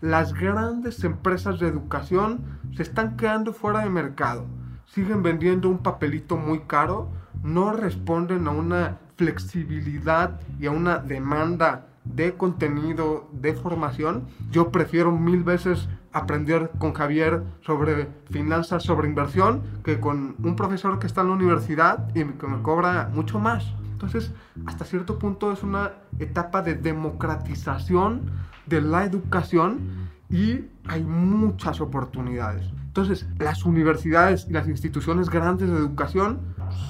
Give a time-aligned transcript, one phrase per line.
[0.00, 2.40] las grandes empresas de educación
[2.76, 4.46] se están quedando fuera de mercado.
[4.86, 7.10] Siguen vendiendo un papelito muy caro,
[7.42, 14.26] no responden a una flexibilidad y a una demanda de contenido, de formación.
[14.50, 20.98] Yo prefiero mil veces aprender con Javier sobre finanzas, sobre inversión, que con un profesor
[20.98, 23.66] que está en la universidad y que me cobra mucho más.
[23.98, 24.32] Entonces,
[24.64, 28.30] hasta cierto punto es una etapa de democratización
[28.66, 32.70] de la educación y hay muchas oportunidades.
[32.86, 36.38] Entonces, las universidades y las instituciones grandes de educación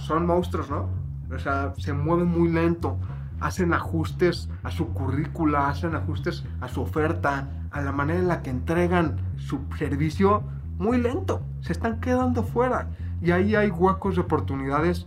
[0.07, 0.91] son monstruos, ¿no?
[1.35, 2.99] O sea, se mueven muy lento,
[3.41, 8.43] hacen ajustes a su currícula, hacen ajustes a su oferta, a la manera en la
[8.43, 10.43] que entregan su servicio
[10.77, 11.41] muy lento.
[11.63, 12.91] Se están quedando fuera.
[13.23, 15.07] Y ahí hay huecos de oportunidades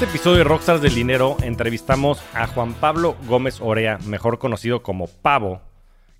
[0.00, 5.08] Este episodio de Rockstars del Dinero entrevistamos a Juan Pablo Gómez Orea, mejor conocido como
[5.08, 5.60] Pavo,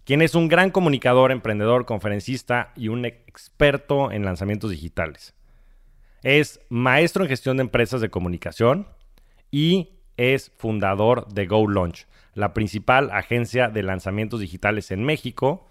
[0.03, 5.33] quien es un gran comunicador, emprendedor, conferencista y un experto en lanzamientos digitales.
[6.25, 8.89] Es maestro en gestión de empresas de comunicación
[9.53, 15.69] y es fundador de Go Launch, la principal agencia de lanzamientos digitales en México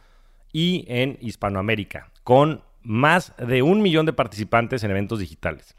[0.54, 5.76] y en Hispanoamérica, con más de un millón de participantes en eventos digitales.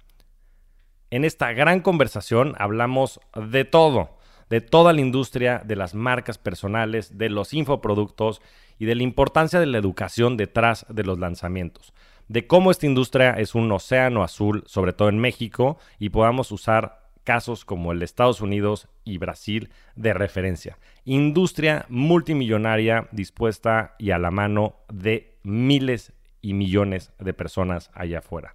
[1.10, 4.18] En esta gran conversación hablamos de todo,
[4.50, 8.42] de toda la industria, de las marcas personales, de los infoproductos
[8.78, 11.94] y de la importancia de la educación detrás de los lanzamientos,
[12.28, 17.08] de cómo esta industria es un océano azul, sobre todo en México, y podamos usar
[17.24, 20.78] casos como el de Estados Unidos y Brasil de referencia.
[21.06, 26.12] Industria multimillonaria dispuesta y a la mano de miles
[26.42, 28.54] y millones de personas allá afuera.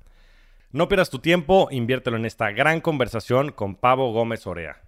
[0.73, 4.81] No pierdas tu tiempo, inviértelo en esta gran conversación con Pavo Gómez Orea.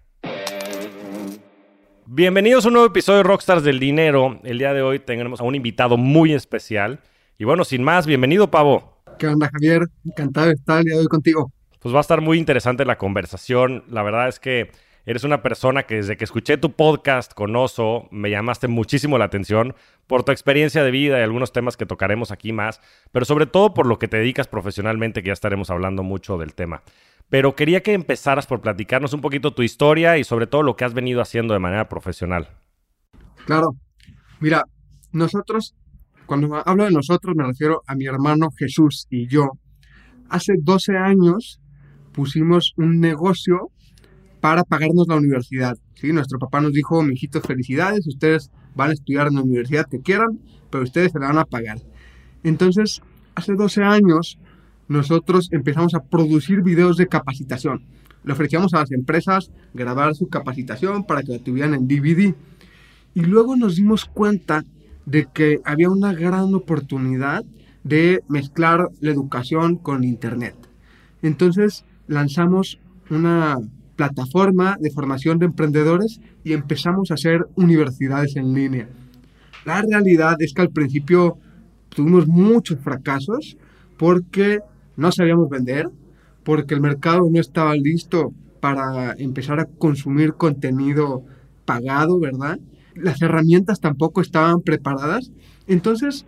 [2.06, 4.40] Bienvenidos a un nuevo episodio de Rockstars del Dinero.
[4.42, 6.98] El día de hoy tenemos a un invitado muy especial.
[7.38, 9.00] Y bueno, sin más, bienvenido Pavo.
[9.16, 9.82] ¿Qué onda Javier?
[10.04, 11.52] Encantado de estar el día de hoy contigo.
[11.78, 13.84] Pues va a estar muy interesante la conversación.
[13.88, 14.72] La verdad es que
[15.08, 19.26] Eres una persona que desde que escuché tu podcast con Oso me llamaste muchísimo la
[19.26, 19.76] atención
[20.08, 22.80] por tu experiencia de vida y algunos temas que tocaremos aquí más,
[23.12, 26.54] pero sobre todo por lo que te dedicas profesionalmente, que ya estaremos hablando mucho del
[26.54, 26.82] tema.
[27.28, 30.84] Pero quería que empezaras por platicarnos un poquito tu historia y sobre todo lo que
[30.84, 32.48] has venido haciendo de manera profesional.
[33.44, 33.76] Claro,
[34.40, 34.64] mira,
[35.12, 35.76] nosotros,
[36.26, 39.50] cuando hablo de nosotros me refiero a mi hermano Jesús y yo.
[40.30, 41.60] Hace 12 años
[42.12, 43.70] pusimos un negocio
[44.46, 45.76] para pagarnos la universidad.
[45.94, 46.12] ¿sí?
[46.12, 50.38] Nuestro papá nos dijo, mijitos, felicidades, ustedes van a estudiar en la universidad que quieran,
[50.70, 51.80] pero ustedes se la van a pagar.
[52.44, 53.02] Entonces,
[53.34, 54.38] hace 12 años,
[54.86, 57.86] nosotros empezamos a producir videos de capacitación.
[58.22, 62.32] Le ofrecíamos a las empresas grabar su capacitación para que la tuvieran en DVD.
[63.14, 64.64] Y luego nos dimos cuenta
[65.06, 67.44] de que había una gran oportunidad
[67.82, 70.54] de mezclar la educación con Internet.
[71.20, 72.78] Entonces lanzamos
[73.10, 73.58] una
[73.96, 78.88] plataforma de formación de emprendedores y empezamos a hacer universidades en línea.
[79.64, 81.38] La realidad es que al principio
[81.88, 83.56] tuvimos muchos fracasos
[83.96, 84.60] porque
[84.96, 85.88] no sabíamos vender,
[86.44, 91.24] porque el mercado no estaba listo para empezar a consumir contenido
[91.64, 92.58] pagado, ¿verdad?
[92.94, 95.32] Las herramientas tampoco estaban preparadas.
[95.66, 96.26] Entonces,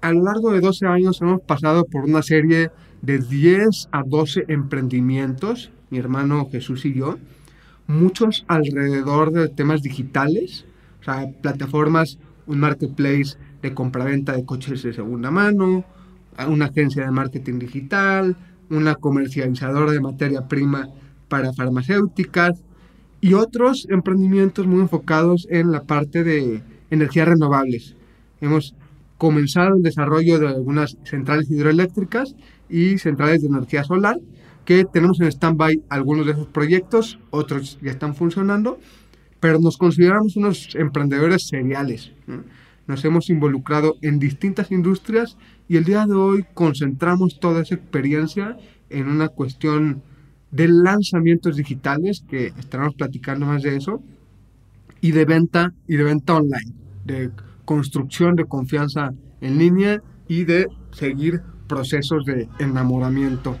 [0.00, 2.70] a lo largo de 12 años hemos pasado por una serie
[3.02, 7.18] de 10 a 12 emprendimientos mi hermano Jesús y yo,
[7.86, 10.64] muchos alrededor de temas digitales,
[11.02, 15.84] o sea, plataformas, un marketplace de compraventa de coches de segunda mano,
[16.48, 18.36] una agencia de marketing digital,
[18.70, 20.88] una comercializadora de materia prima
[21.28, 22.64] para farmacéuticas
[23.20, 27.96] y otros emprendimientos muy enfocados en la parte de energías renovables.
[28.40, 28.74] Hemos
[29.18, 32.34] comenzado el desarrollo de algunas centrales hidroeléctricas
[32.70, 34.16] y centrales de energía solar
[34.64, 38.78] que tenemos en stand-by algunos de esos proyectos, otros ya están funcionando,
[39.40, 42.12] pero nos consideramos unos emprendedores seriales.
[42.86, 45.36] Nos hemos involucrado en distintas industrias
[45.68, 48.56] y el día de hoy concentramos toda esa experiencia
[48.90, 50.02] en una cuestión
[50.50, 54.02] de lanzamientos digitales, que estaremos platicando más de eso,
[55.00, 56.72] y de venta y de venta online,
[57.04, 57.30] de
[57.64, 59.10] construcción de confianza
[59.40, 63.56] en línea y de seguir procesos de enamoramiento.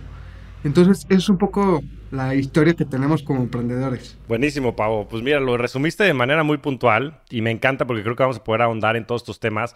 [0.64, 4.16] Entonces, es un poco la historia que tenemos como emprendedores.
[4.28, 5.08] Buenísimo, Pavo.
[5.08, 8.36] Pues mira, lo resumiste de manera muy puntual y me encanta porque creo que vamos
[8.36, 9.74] a poder ahondar en todos estos temas.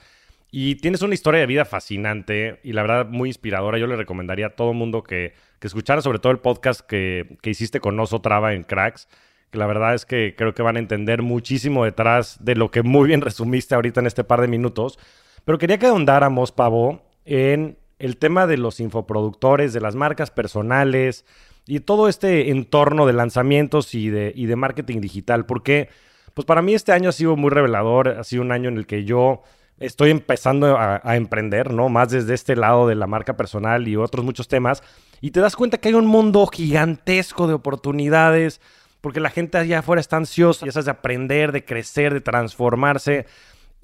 [0.51, 3.79] Y tienes una historia de vida fascinante y la verdad muy inspiradora.
[3.79, 7.51] Yo le recomendaría a todo mundo que, que escuchara sobre todo el podcast que, que
[7.51, 9.09] hiciste con Oso Traba en Cracks,
[9.51, 12.83] que la verdad es que creo que van a entender muchísimo detrás de lo que
[12.83, 14.99] muy bien resumiste ahorita en este par de minutos.
[15.45, 21.25] Pero quería que ahondáramos, Pavo, en el tema de los infoproductores, de las marcas personales
[21.67, 25.47] y todo este entorno de lanzamientos y de, marketing digital.
[25.47, 25.89] Porque,
[26.35, 28.87] pues para mí este año ha sido muy revelador, ha sido un año en el
[28.87, 29.43] que yo
[29.79, 31.89] estoy empezando a, a, emprender, ¿no?
[31.89, 34.83] Más desde este lado de la marca personal y otros muchos temas.
[35.21, 38.61] Y te das cuenta que hay un mundo gigantesco de oportunidades,
[39.01, 43.27] porque la gente allá afuera está ansiosa, ya sabes, de aprender, de crecer, de transformarse.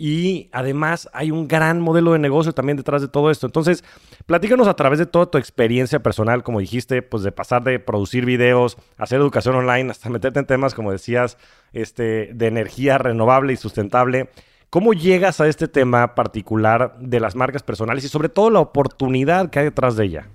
[0.05, 3.47] Y además hay un gran modelo de negocio también detrás de todo esto.
[3.47, 3.85] Entonces,
[4.27, 8.27] platícanos a través de toda tu experiencia personal, como dijiste, pues de pasar de producir
[8.27, 11.39] videos, hacer educación online, hasta meterte en temas, como decías,
[11.73, 14.29] este, de energía renovable y sustentable.
[14.71, 19.51] ¿Cómo llegas a este tema particular de las marcas personales y sobre todo la oportunidad
[19.51, 20.29] que hay detrás de ella?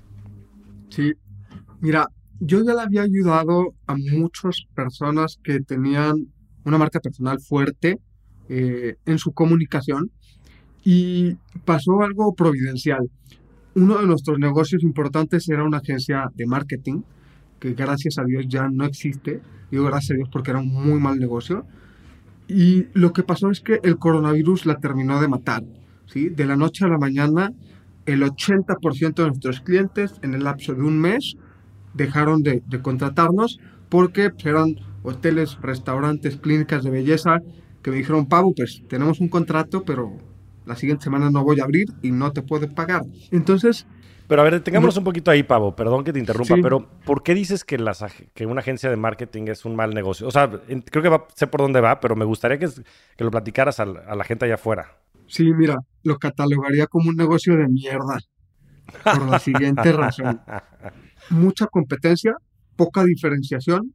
[0.92, 1.12] Sí,
[1.82, 2.08] mira,
[2.40, 6.28] yo ya le había ayudado a muchas personas que tenían
[6.64, 8.00] una marca personal fuerte
[8.50, 10.12] eh, en su comunicación
[10.84, 11.36] y
[11.66, 13.10] pasó algo providencial.
[13.76, 17.02] Uno de nuestros negocios importantes era una agencia de marketing
[17.60, 19.42] que gracias a Dios ya no existe.
[19.70, 21.66] Digo gracias a Dios porque era un muy mal negocio.
[22.48, 25.64] Y lo que pasó es que el coronavirus la terminó de matar.
[26.06, 26.30] ¿sí?
[26.30, 27.52] De la noche a la mañana,
[28.06, 31.36] el 80% de nuestros clientes en el lapso de un mes
[31.94, 33.60] dejaron de, de contratarnos
[33.90, 37.42] porque eran hoteles, restaurantes, clínicas de belleza
[37.88, 40.12] que me dijeron, Pavo, pues tenemos un contrato, pero
[40.66, 43.04] la siguiente semana no voy a abrir y no te puedo pagar.
[43.32, 43.88] Entonces...
[44.28, 46.62] Pero a ver, tengámonos un poquito ahí, Pavo, perdón que te interrumpa, sí.
[46.62, 48.04] pero ¿por qué dices que, las,
[48.34, 50.28] que una agencia de marketing es un mal negocio?
[50.28, 52.68] O sea, creo que va, sé por dónde va, pero me gustaría que,
[53.16, 54.98] que lo platicaras a, a la gente allá afuera.
[55.28, 58.20] Sí, mira, lo catalogaría como un negocio de mierda.
[59.02, 60.42] Por la siguiente razón.
[61.30, 62.36] Mucha competencia,
[62.76, 63.94] poca diferenciación,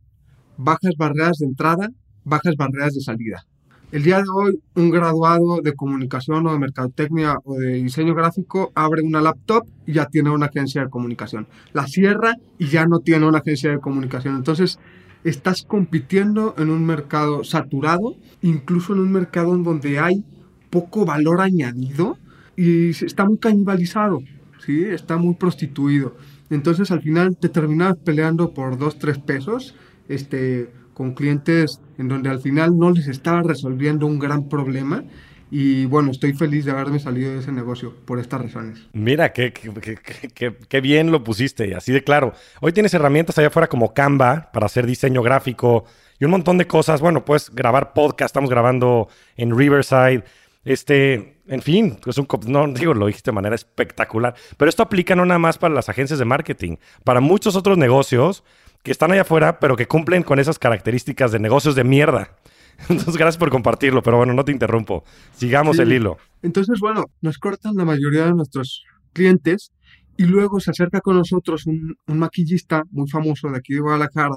[0.57, 1.91] bajas barreras de entrada,
[2.25, 3.45] bajas barreras de salida.
[3.93, 8.73] El día de hoy, un graduado de comunicación o de mercadotecnia o de diseño gráfico
[8.75, 11.47] abre una laptop y ya tiene una agencia de comunicación.
[11.75, 14.35] La cierra y ya no tiene una agencia de comunicación.
[14.37, 14.79] Entonces,
[15.25, 20.25] estás compitiendo en un mercado saturado, incluso en un mercado en donde hay
[20.71, 22.17] poco valor añadido
[22.57, 24.21] y está muy canibalizado,
[24.65, 24.85] ¿sí?
[24.85, 26.17] está muy prostituido.
[26.49, 29.75] Entonces, al final te terminas peleando por dos, tres pesos.
[30.09, 35.05] Este, con clientes en donde al final no les estaba resolviendo un gran problema.
[35.51, 38.89] Y bueno, estoy feliz de haberme salido de ese negocio por estas razones.
[38.95, 42.33] Mira, qué, qué, qué, bien lo pusiste, así de claro.
[42.63, 45.85] Hoy tienes herramientas allá afuera como Canva para hacer diseño gráfico
[46.19, 47.03] y un montón de cosas.
[47.03, 50.25] Bueno, puedes grabar podcast, estamos grabando en Riverside.
[50.65, 55.15] Este, en fin, es un, no digo, lo dijiste de manera espectacular, pero esto aplica
[55.15, 58.43] no nada más para las agencias de marketing, para muchos otros negocios
[58.83, 62.37] que están allá afuera, pero que cumplen con esas características de negocios de mierda.
[62.89, 65.05] Entonces, gracias por compartirlo, pero bueno, no te interrumpo.
[65.33, 65.83] Sigamos sí.
[65.83, 66.19] el hilo.
[66.43, 69.73] Entonces, bueno, nos cortan la mayoría de nuestros clientes
[70.17, 74.37] y luego se acerca con nosotros un, un maquillista muy famoso de aquí de Guadalajara,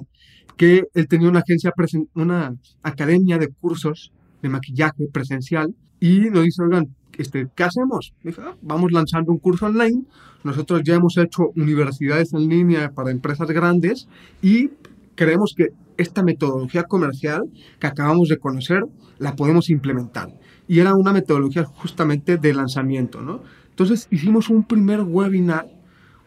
[0.57, 1.73] que él tenía una agencia,
[2.13, 4.13] una academia de cursos
[4.45, 6.87] de maquillaje presencial y nos dice, oigan,
[7.17, 8.13] este, ¿qué hacemos?
[8.37, 10.03] Ah, vamos lanzando un curso online.
[10.43, 14.07] Nosotros ya hemos hecho universidades en línea para empresas grandes
[14.41, 14.69] y
[15.15, 17.41] creemos que esta metodología comercial
[17.79, 18.83] que acabamos de conocer
[19.17, 20.29] la podemos implementar.
[20.67, 23.41] Y era una metodología justamente de lanzamiento, ¿no?
[23.69, 25.67] Entonces hicimos un primer webinar,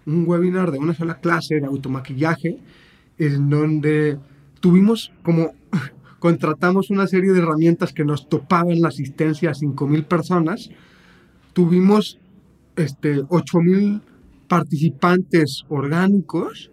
[0.06, 2.58] un webinar de una sola clase de automaquillaje,
[3.18, 4.18] en donde
[4.60, 5.52] tuvimos como
[6.18, 10.70] contratamos una serie de herramientas que nos topaban la asistencia a 5.000 personas.
[11.52, 12.18] Tuvimos
[12.76, 14.00] este, 8.000
[14.48, 16.70] participantes orgánicos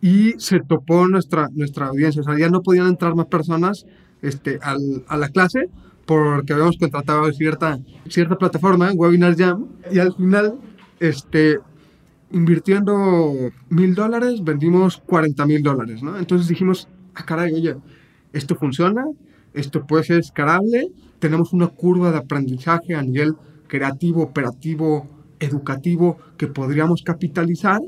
[0.00, 2.22] y se topó nuestra, nuestra audiencia.
[2.22, 3.86] O sea, ya no podían entrar más personas
[4.20, 5.68] este, al, a la clase
[6.06, 10.58] porque habíamos contratado cierta, cierta plataforma, Webinar Jam, y al final,
[10.98, 11.60] este,
[12.32, 16.18] invirtiendo mil dólares, vendimos 40 mil dólares, ¿no?
[16.18, 17.76] Entonces dijimos, ah, caray, oye,
[18.32, 19.04] esto funciona,
[19.54, 23.34] esto puede ser escalable, tenemos una curva de aprendizaje a nivel
[23.68, 25.08] creativo, operativo,
[25.40, 27.80] educativo que podríamos capitalizar.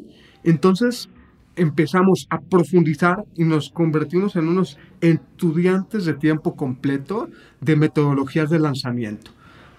[0.43, 1.09] Entonces
[1.57, 7.29] empezamos a profundizar y nos convertimos en unos estudiantes de tiempo completo
[7.61, 9.31] de metodologías de lanzamiento.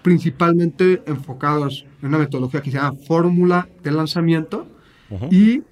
[0.06, 4.68] principalmente enfocados en una metodología que se llama fórmula de lanzamiento
[5.32, 5.64] y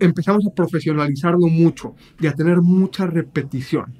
[0.00, 3.94] empezamos a profesionalizarlo mucho y a tener mucha repetición.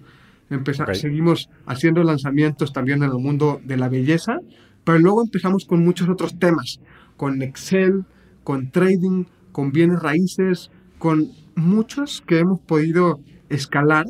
[0.95, 4.38] Seguimos haciendo lanzamientos también en el mundo de la belleza,
[4.85, 6.80] pero luego empezamos con muchos otros temas,
[7.16, 8.04] con Excel,
[8.45, 14.07] con trading, con bienes raíces, con muchos que hemos podido escalar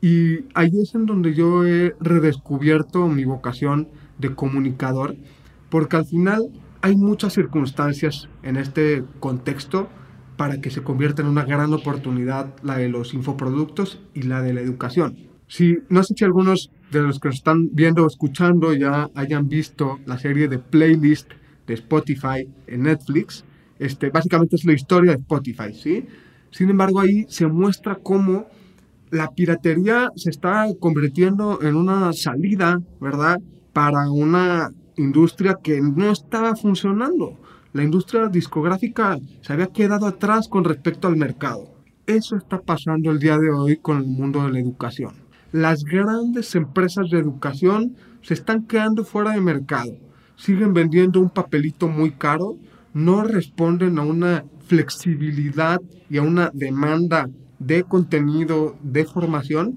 [0.00, 5.16] y ahí es en donde yo he redescubierto mi vocación de comunicador,
[5.70, 6.42] porque al final
[6.80, 9.88] hay muchas circunstancias en este contexto
[10.36, 14.54] para que se convierta en una gran oportunidad la de los infoproductos y la de
[14.54, 15.31] la educación.
[15.52, 19.50] Si, no sé si algunos de los que nos están viendo o escuchando ya hayan
[19.50, 21.28] visto la serie de playlist
[21.66, 23.44] de Spotify en Netflix.
[23.78, 26.06] Este, básicamente es la historia de Spotify, ¿sí?
[26.50, 28.46] Sin embargo, ahí se muestra cómo
[29.10, 33.38] la piratería se está convirtiendo en una salida, ¿verdad?
[33.74, 37.38] Para una industria que no estaba funcionando.
[37.74, 41.74] La industria discográfica se había quedado atrás con respecto al mercado.
[42.06, 45.21] Eso está pasando el día de hoy con el mundo de la educación.
[45.52, 49.92] Las grandes empresas de educación se están quedando fuera de mercado.
[50.34, 52.56] Siguen vendiendo un papelito muy caro,
[52.94, 55.78] no responden a una flexibilidad
[56.08, 57.28] y a una demanda
[57.58, 59.76] de contenido, de formación.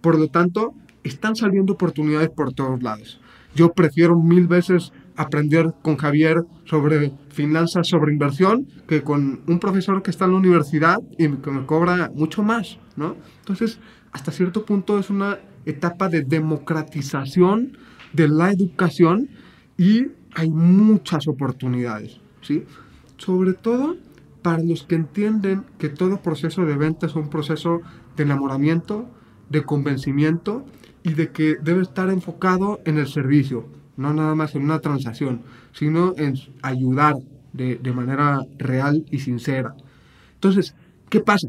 [0.00, 0.74] Por lo tanto,
[1.04, 3.20] están saliendo oportunidades por todos lados.
[3.54, 10.02] Yo prefiero mil veces aprender con Javier sobre finanzas, sobre inversión, que con un profesor
[10.02, 13.14] que está en la universidad y que me cobra mucho más, ¿no?
[13.40, 13.78] Entonces,
[14.12, 17.76] hasta cierto punto es una etapa de democratización
[18.12, 19.30] de la educación
[19.78, 22.64] y hay muchas oportunidades, ¿sí?
[23.16, 23.96] Sobre todo
[24.42, 27.80] para los que entienden que todo proceso de venta es un proceso
[28.16, 29.08] de enamoramiento,
[29.48, 30.64] de convencimiento
[31.02, 33.66] y de que debe estar enfocado en el servicio,
[33.96, 35.42] no nada más en una transacción,
[35.72, 37.14] sino en ayudar
[37.52, 39.74] de, de manera real y sincera.
[40.34, 40.74] Entonces,
[41.08, 41.48] ¿qué pasa?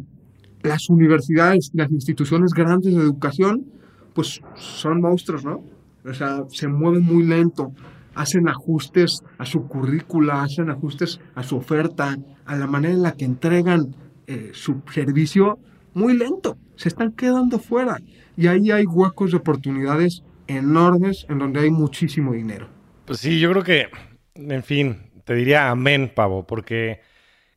[0.63, 3.65] Las universidades, las instituciones grandes de educación,
[4.13, 5.63] pues son monstruos, ¿no?
[6.05, 7.71] O sea, se mueven muy lento,
[8.15, 13.13] hacen ajustes a su currícula, hacen ajustes a su oferta, a la manera en la
[13.13, 13.95] que entregan
[14.27, 15.59] eh, su servicio,
[15.93, 16.57] muy lento.
[16.75, 17.97] Se están quedando fuera.
[18.35, 22.67] Y ahí hay huecos de oportunidades enormes en donde hay muchísimo dinero.
[23.05, 23.87] Pues sí, yo creo que,
[24.35, 26.99] en fin, te diría amén, Pavo, porque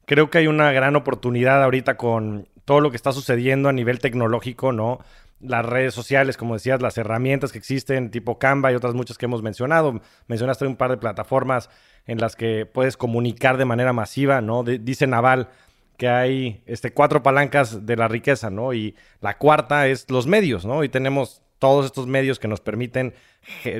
[0.05, 3.99] creo que hay una gran oportunidad ahorita con todo lo que está sucediendo a nivel
[4.01, 5.01] tecnológico, ¿no?
[5.41, 9.27] las redes sociales, como decías, las herramientas que existen, tipo Canva y otras muchas que
[9.27, 10.01] hemos mencionado.
[10.29, 11.69] Mencionaste un par de plataformas
[12.07, 14.63] en las que puedes comunicar de manera masiva, ¿no?
[14.63, 15.49] dice Naval
[15.97, 18.75] que hay este, cuatro palancas de la riqueza, ¿no?
[18.75, 20.85] Y la cuarta es los medios, ¿no?
[20.85, 23.15] Y tenemos todos estos medios que nos permiten,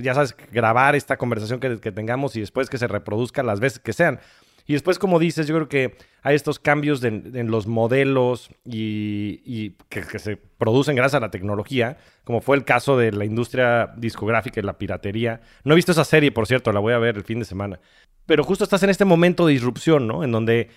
[0.03, 3.81] ya sabes, grabar esta conversación que, que tengamos y después que se reproduzca las veces
[3.81, 4.21] que sean.
[4.67, 10.03] Y después, como dices, yo creo que hay estos cambios en los modelos y, que,
[10.19, 14.65] se producen gracias a la tecnología, como fue el caso de la industria discográfica y
[14.65, 15.41] la piratería.
[15.63, 17.79] No he visto esa serie, por cierto, la voy a ver el fin de semana.
[18.27, 20.25] Pero justo estás en este momento de disrupción, ¿no?
[20.25, 20.69] En donde,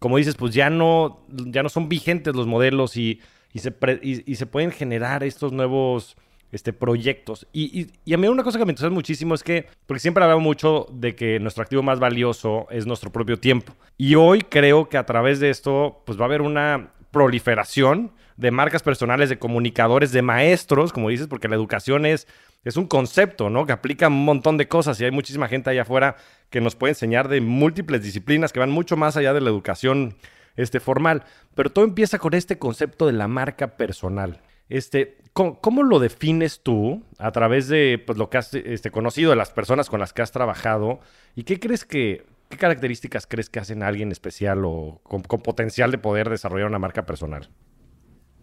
[0.00, 3.20] como dices, pues ya no, ya no son vigentes los modelos y,
[3.54, 3.72] se,
[4.02, 6.16] y se pueden generar estos nuevos
[6.52, 7.46] este, proyectos.
[7.52, 10.86] Y, a mí una cosa que me interesa muchísimo es que, porque siempre hablamos mucho
[10.92, 13.74] de que nuestro activo más valioso es nuestro propio tiempo.
[13.96, 18.50] Y hoy creo que a través de esto, pues va a haber una proliferación de
[18.50, 22.26] marcas personales, de comunicadores, de maestros, como dices, porque la educación es,
[22.64, 23.66] es un concepto, ¿no?
[23.66, 26.16] Que aplica un montón de cosas y hay muchísima gente allá afuera
[26.50, 30.16] que nos puede enseñar de múltiples disciplinas que van mucho más allá de la educación
[30.56, 31.24] este, formal.
[31.54, 34.40] Pero todo empieza con este concepto de la marca personal.
[34.68, 39.36] Este, ¿cómo, lo defines tú a través de pues, lo que has este, conocido de
[39.36, 41.00] las personas con las que has trabajado?
[41.36, 45.90] ¿Y qué crees que, qué características crees que hacen a alguien especial o con, potencial
[45.90, 47.48] de poder desarrollar una marca personal?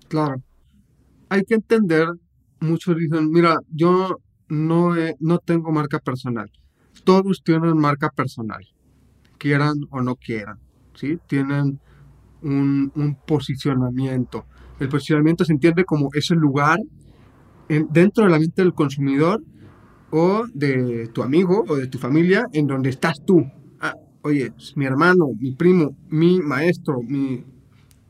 [0.08, 0.42] Claro.
[1.30, 2.08] Hay que entender,
[2.60, 6.50] muchos dicen, mira, yo no, no tengo marca personal.
[7.04, 8.66] Todos tienen marca personal,
[9.40, 10.60] quieran o no quieran,
[10.94, 11.18] ¿sí?
[11.28, 11.80] Tienen
[12.44, 14.46] un, un posicionamiento
[14.84, 16.80] el posicionamiento se entiende como ese lugar
[17.68, 19.42] dentro de la mente del consumidor
[20.12, 23.50] o de tu amigo o de tu familia en donde estás tú.
[23.80, 27.44] Ah, oye, mi hermano, mi primo, mi maestro, mi...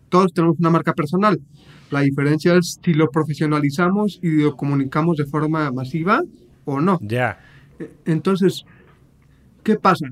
[0.09, 1.39] todos tenemos una marca personal.
[1.91, 6.21] La diferencia es si lo profesionalizamos y lo comunicamos de forma masiva
[6.65, 6.99] o no.
[7.01, 7.39] Ya.
[7.79, 8.65] E, entonces,
[9.63, 10.07] ¿qué pasa?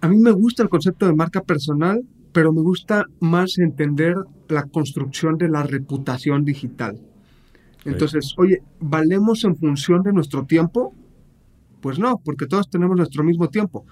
[0.00, 4.14] A mí me gusta el concepto de marca personal pero me gusta más entender
[4.48, 7.00] la construcción de la reputación digital.
[7.84, 10.94] Entonces, oye, ¿valemos en función de nuestro tiempo
[11.80, 13.86] Pues no, porque todos tenemos nuestro mismo tiempo.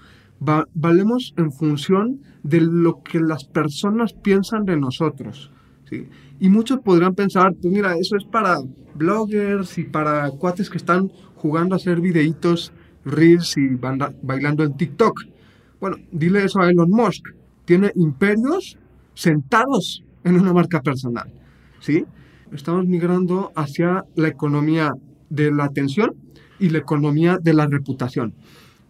[0.73, 5.51] valemos en función de lo que las personas piensan de nosotros.
[5.89, 6.07] ¿sí?
[6.39, 8.57] Y muchos podrán pensar, pues mira, eso es para
[8.95, 12.71] bloggers y para cuates que están jugando a hacer videitos,
[13.05, 13.69] reels y
[14.21, 15.19] bailando en TikTok.
[15.79, 17.25] Bueno, dile eso a Elon Musk.
[17.69, 18.79] Tiene imperios
[19.13, 21.31] sentados en una marca personal.
[21.79, 22.03] ¿sí?
[22.51, 24.91] Estamos migrando hacia la economía
[25.29, 26.15] de la atención
[26.57, 28.33] y la economía de la reputación,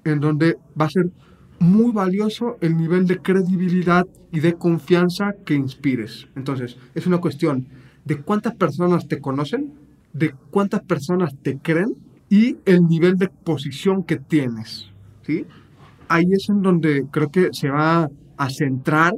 [0.05, 1.11] en donde va a ser
[1.59, 6.29] muy valioso el nivel de credibilidad y de confianza que inspires.
[6.37, 7.67] Entonces, es una cuestión
[8.05, 9.73] de cuántas personas te conocen,
[10.13, 11.97] de cuántas personas te creen
[12.29, 14.89] y el nivel de posición que tienes.
[15.23, 15.45] ¿sí?
[16.07, 19.13] Ahí es en donde creo que se va a centrar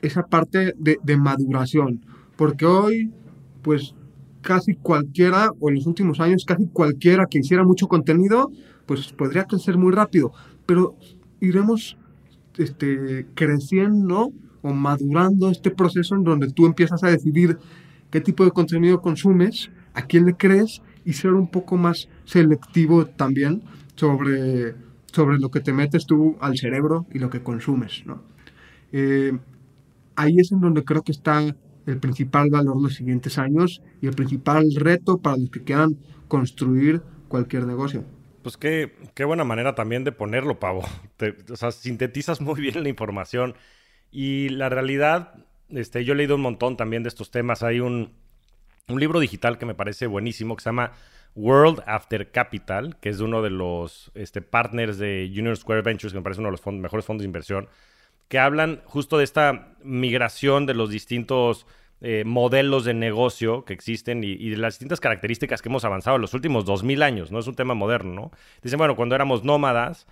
[0.00, 2.00] esa parte de, maduración.
[2.36, 3.12] Porque hoy,
[3.60, 3.94] pues
[4.40, 8.50] casi cualquiera, o en los últimos años, casi cualquiera que hiciera mucho contenido,
[8.86, 10.32] pues podría crecer muy rápido.
[10.64, 10.96] Pero
[11.40, 11.98] iremos
[12.56, 17.58] este, creciendo o madurando este proceso en donde tú empiezas a decidir
[18.10, 23.04] qué tipo de contenido consumes, a quién le crees y ser un poco más selectivo
[23.04, 23.62] también
[23.94, 24.74] sobre,
[25.12, 28.02] sobre lo que te metes tú al cerebro y lo que consumes.
[28.06, 28.22] ¿no?
[28.92, 29.38] Eh,
[30.16, 31.42] ahí es en donde creo que está
[31.86, 35.98] el principal valor de los siguientes años y el principal reto para los que quieran
[36.28, 38.04] construir cualquier negocio.
[38.42, 40.82] Pues qué, qué buena manera también de ponerlo, Pavo.
[41.50, 43.54] o sea, sintetizas muy bien la información.
[44.10, 45.34] Y la realidad,
[45.70, 47.62] este, yo he leído un montón también de estos temas.
[47.62, 48.12] Hay un,
[48.88, 50.92] un libro digital que me parece buenísimo que se llama
[51.34, 56.18] World After Capital, que es uno de los este, partners de Junior Square Ventures, que
[56.18, 57.68] me parece uno de los mejores fondos de inversión
[58.32, 61.66] que hablan justo de esta migración de los distintos
[62.00, 66.22] eh, modelos de negocio que existen y, de las distintas características que hemos avanzado en
[66.22, 67.38] los últimos 2000 años, ¿no?
[67.38, 68.30] Es un tema moderno, ¿no?
[68.62, 70.06] Dicen, bueno, cuando éramos nómadas,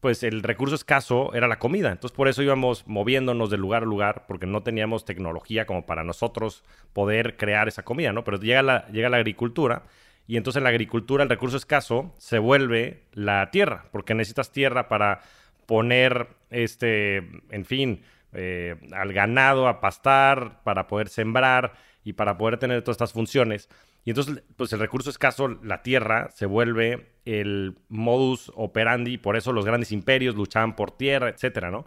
[0.00, 1.92] pues el recurso escaso era la comida.
[1.92, 6.02] Entonces por eso íbamos moviéndonos de lugar a lugar, porque no teníamos tecnología como para
[6.02, 8.24] nosotros poder crear esa comida, ¿no?
[8.24, 9.84] Pero llega la, llega la agricultura
[10.30, 14.88] y entonces en la agricultura el recurso escaso se vuelve la tierra, porque necesitas tierra
[14.88, 15.22] para
[15.66, 17.16] poner, este,
[17.50, 21.72] en fin, eh, al ganado a pastar, para poder sembrar
[22.04, 23.68] y para poder tener todas estas funciones.
[24.04, 29.52] Y entonces, pues el recurso escaso, la tierra, se vuelve el modus operandi, por eso
[29.52, 31.86] los grandes imperios luchaban por tierra, etcétera, ¿no?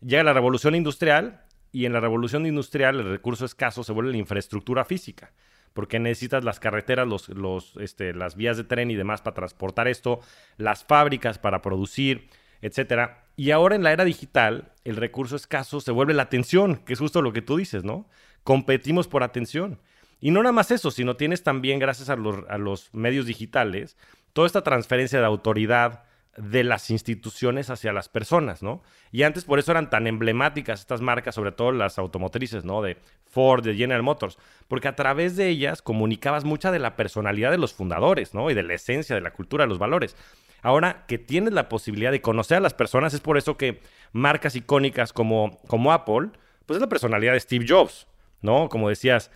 [0.00, 4.18] Llega la revolución industrial y en la revolución industrial el recurso escaso se vuelve la
[4.18, 5.30] infraestructura física,
[5.74, 9.88] porque necesitas las carreteras, los, los, este, las vías de tren y demás para transportar
[9.88, 10.20] esto,
[10.56, 12.28] las fábricas para producir,
[12.62, 13.24] etcétera.
[13.36, 17.00] Y ahora en la era digital, el recurso escaso se vuelve la atención, que es
[17.00, 18.08] justo lo que tú dices, ¿no?
[18.44, 19.80] Competimos por atención.
[20.20, 23.98] Y no nada más eso, sino tienes también, gracias a los, medios digitales,
[24.32, 26.03] toda esta transferencia de autoridad
[26.36, 28.82] de las instituciones hacia las personas, ¿no?
[29.12, 32.82] Y antes por eso eran tan emblemáticas estas marcas, sobre todo las automotrices, ¿no?
[32.82, 37.50] De Ford, de General Motors, porque a través de ellas comunicabas mucha de la personalidad
[37.50, 38.50] de los fundadores, ¿no?
[38.50, 40.16] Y de la esencia, de la cultura, de los valores.
[40.62, 43.80] Ahora que tienes la posibilidad de conocer a las personas, es por eso que
[44.12, 46.30] marcas icónicas como, como Apple,
[46.66, 48.06] pues es la personalidad de Steve Jobs,
[48.40, 48.68] ¿no?
[48.68, 49.30] Como decías,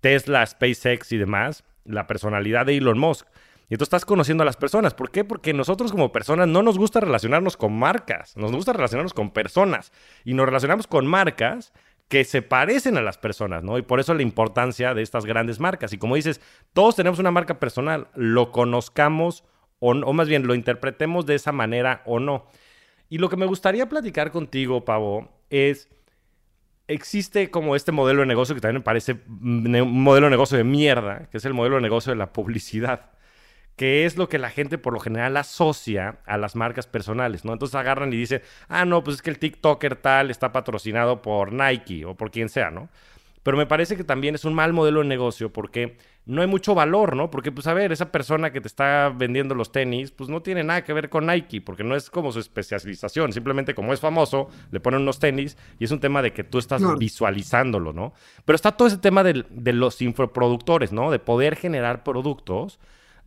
[0.00, 3.26] Tesla, SpaceX y demás, la personalidad de Elon Musk.
[3.72, 4.92] Y tú estás conociendo a las personas.
[4.92, 5.24] ¿Por qué?
[5.24, 9.92] Porque nosotros como personas no nos gusta relacionarnos con marcas, nos gusta relacionarnos con personas.
[10.26, 11.72] Y nos relacionamos con marcas
[12.08, 13.78] que se parecen a las personas, ¿no?
[13.78, 15.94] Y por eso la importancia de estas grandes marcas.
[15.94, 16.42] Y como dices,
[16.74, 19.42] todos tenemos una marca personal, lo conozcamos
[19.78, 22.44] o, más bien lo interpretemos de esa manera o no.
[23.08, 25.88] Y lo que me gustaría platicar contigo, Pavo, es,
[26.88, 30.64] existe como este modelo de negocio que también me parece un modelo de negocio de
[30.64, 33.11] mierda, que es el modelo de negocio de la publicidad,
[33.76, 37.52] que es lo que la gente por lo general asocia a las marcas personales, ¿no?
[37.52, 41.52] Entonces agarran y dicen, ah, no, pues es que el TikToker tal está patrocinado por
[41.52, 42.88] Nike o por quien sea, ¿no?
[43.42, 46.76] Pero me parece que también es un mal modelo de negocio porque no hay mucho
[46.76, 47.30] valor, ¿no?
[47.30, 50.62] Porque, pues, a ver, esa persona que te está vendiendo los tenis, pues no tiene
[50.62, 53.32] nada que ver con Nike, porque no es como su especialización.
[53.32, 56.58] Simplemente como es famoso, le ponen unos tenis y es un tema de que tú
[56.58, 58.12] estás visualizándolo, ¿no?
[58.44, 61.10] Pero está todo ese tema de, de los infoproductores, ¿no?
[61.10, 62.78] De poder generar productos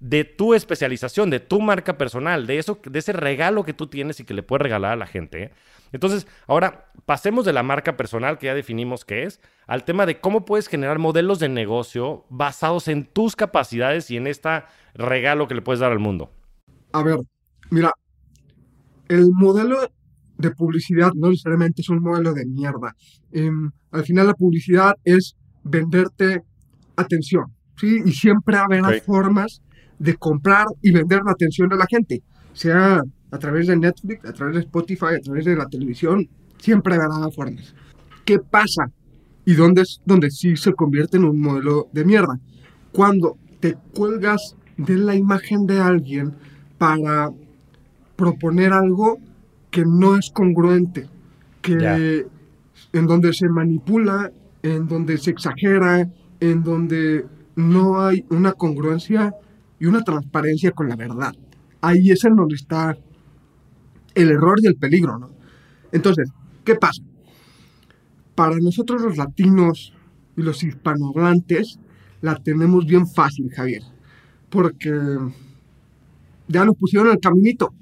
[0.05, 4.19] de tu especialización, de tu marca personal, de eso, de ese regalo que tú tienes
[4.19, 5.51] y que le puedes regalar a la gente.
[5.91, 10.19] Entonces, ahora pasemos de la marca personal que ya definimos qué es, al tema de
[10.19, 14.63] cómo puedes generar modelos de negocio basados en tus capacidades y en este
[14.93, 16.31] regalo que le puedes dar al mundo.
[16.91, 17.17] A ver,
[17.71, 17.91] mira,
[19.07, 19.89] el modelo
[20.37, 22.95] de publicidad no necesariamente es un modelo de mierda.
[23.31, 26.43] Em, al final la publicidad es venderte
[26.95, 28.03] atención, ¿sí?
[28.05, 29.63] Y siempre habrá formas
[29.99, 32.21] de comprar y vender la atención de la gente.
[32.53, 36.95] sea a través de Netflix, a través de Spotify, a través de la televisión, siempre
[36.95, 37.75] habrá formas.
[38.23, 38.91] ¿Qué pasa?
[39.45, 42.39] Y dónde es donde sí se convierte en un modelo de mierda.
[42.93, 46.33] Cuando te cuelgas de la imagen de alguien
[46.77, 47.31] para
[48.15, 49.19] proponer algo
[49.69, 51.09] que no es congruente,
[51.61, 52.25] que
[52.93, 54.31] en donde se manipula,
[54.63, 59.33] en donde se exagera, en donde no hay una congruencia
[59.79, 61.33] y una transparencia con la verdad.
[61.81, 62.97] Ahí es en donde está
[64.15, 65.29] el error y el peligro, ¿no?
[65.91, 66.29] Entonces,
[66.63, 67.03] ¿qué pasa?
[68.33, 69.93] Para nosotros los latinos
[70.35, 71.79] y los hispanohablantes
[72.21, 73.83] la tenemos bien fácil, Javier,
[74.49, 74.91] porque
[76.47, 77.73] ya nos pusieron el caminito.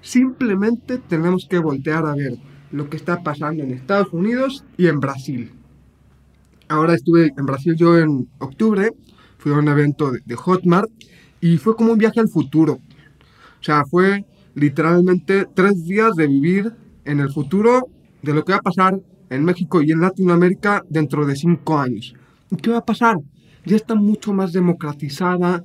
[0.00, 2.38] Simplemente tenemos que voltear a ver
[2.72, 5.52] lo que está pasando en Estados Unidos y en Brasil.
[6.68, 8.90] Ahora estuve en Brasil yo en octubre,
[9.46, 10.90] fui un evento de, Hotmart
[11.40, 12.80] y fue como un viaje al futuro.
[13.60, 14.24] O sea, fue
[14.56, 16.72] literalmente tres días de vivir
[17.04, 17.86] en el futuro
[18.22, 22.16] de lo que va a pasar en México y en Latinoamérica dentro de cinco años.
[22.50, 23.18] ¿Y qué va a pasar?
[23.64, 25.64] Ya está mucho más democratizada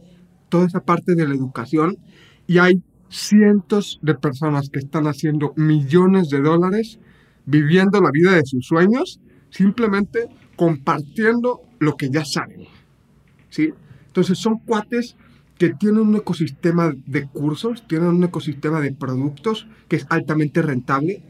[0.50, 1.98] toda esa parte de la educación
[2.46, 7.00] y hay cientos de personas que están haciendo millones de dólares
[7.48, 12.68] viviendo la vida de sus sueños simplemente compartiendo lo que ya saben.
[13.52, 13.74] ¿Sí?
[14.08, 15.16] Entonces son cuates
[15.60, 21.22] que tienen un ecosistema de cursos, tienen un ecosistema de productos que es altamente rentable,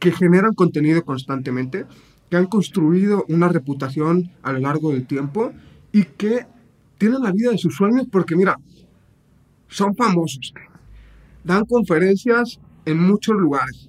[0.00, 1.86] que generan contenido constantemente,
[2.28, 5.52] que han construido una reputación a lo largo del tiempo
[5.92, 6.46] y que
[6.98, 8.56] tienen la vida de sus sueños porque mira,
[9.68, 10.52] son famosos,
[11.44, 13.88] dan conferencias en muchos lugares,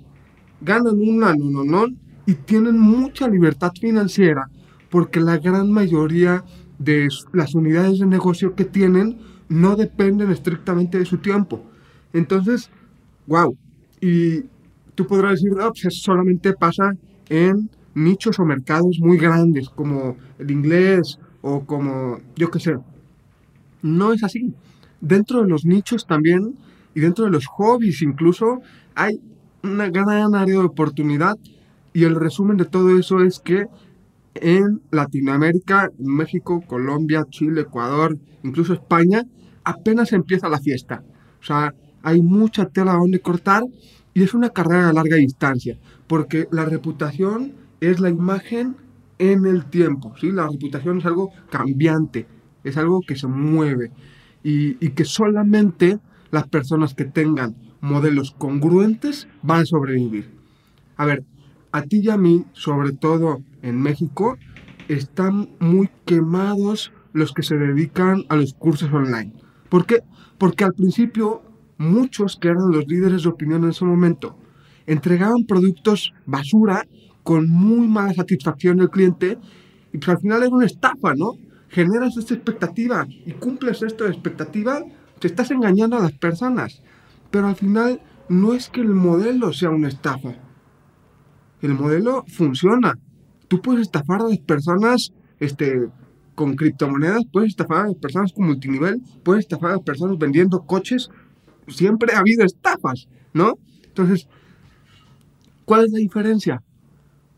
[0.62, 1.86] ganan una no, no,
[2.26, 4.48] y tienen mucha libertad financiera
[4.90, 6.44] porque la gran mayoría
[6.84, 11.64] de las unidades de negocio que tienen no dependen estrictamente de su tiempo.
[12.14, 12.70] Entonces,
[13.28, 13.56] wow.
[14.00, 14.42] Y
[14.96, 16.96] tú podrás decir, no, pues eso solamente pasa
[17.30, 22.78] en nichos o mercados muy grandes, como el inglés o como, yo qué sé.
[23.82, 24.54] No es así.
[25.02, 26.56] Dentro de los nichos también
[26.94, 28.62] y dentro de los hobbies incluso
[28.96, 29.20] hay
[29.64, 31.38] una gran área de oportunidad
[31.94, 33.66] y el resumen de todo eso es que
[34.36, 39.24] en Latinoamérica, México, Colombia, Chile, Ecuador, incluso España,
[39.64, 41.04] apenas empieza la fiesta.
[41.40, 43.64] O sea, hay mucha tela donde cortar
[44.14, 48.76] y es una carrera a larga distancia, porque la reputación es la imagen
[49.20, 50.32] en el tiempo, ¿sí?
[50.32, 52.28] La reputación es algo cambiante,
[52.64, 53.92] es algo que se mueve
[54.44, 56.00] y, y que solamente
[56.32, 60.30] las personas que tengan modelos congruentes van a sobrevivir.
[60.98, 61.24] A ver,
[61.72, 64.38] a ti y a mí, sobre todo en México,
[64.88, 69.34] están muy quemados los que se dedican a los cursos online.
[69.70, 70.00] ¿Por qué?
[70.38, 71.44] Porque al principio
[71.78, 74.38] muchos que eran los líderes de opinión en ese momento
[74.86, 76.86] entregaban productos basura
[77.24, 79.38] con muy mala satisfacción del cliente
[79.94, 81.34] y pues al final era una estafa, ¿no?
[81.70, 84.84] Generas esta expectativa y cumples esta expectativa,
[85.20, 86.82] te estás engañando a las personas.
[87.30, 90.36] Pero al final no es que el modelo sea una estafa.
[91.62, 92.94] El modelo funciona.
[93.52, 95.12] Tú puedes estafar a las personas
[95.42, 95.90] este,
[96.36, 100.62] con criptomonedas, puedes estafar a las personas con multinivel, puedes estafar a las personas vendiendo
[100.62, 101.10] coches.
[101.68, 103.56] Siempre ha habido estafas, ¿no?
[103.84, 104.30] Entonces,
[105.66, 106.64] ¿cuál es la diferencia?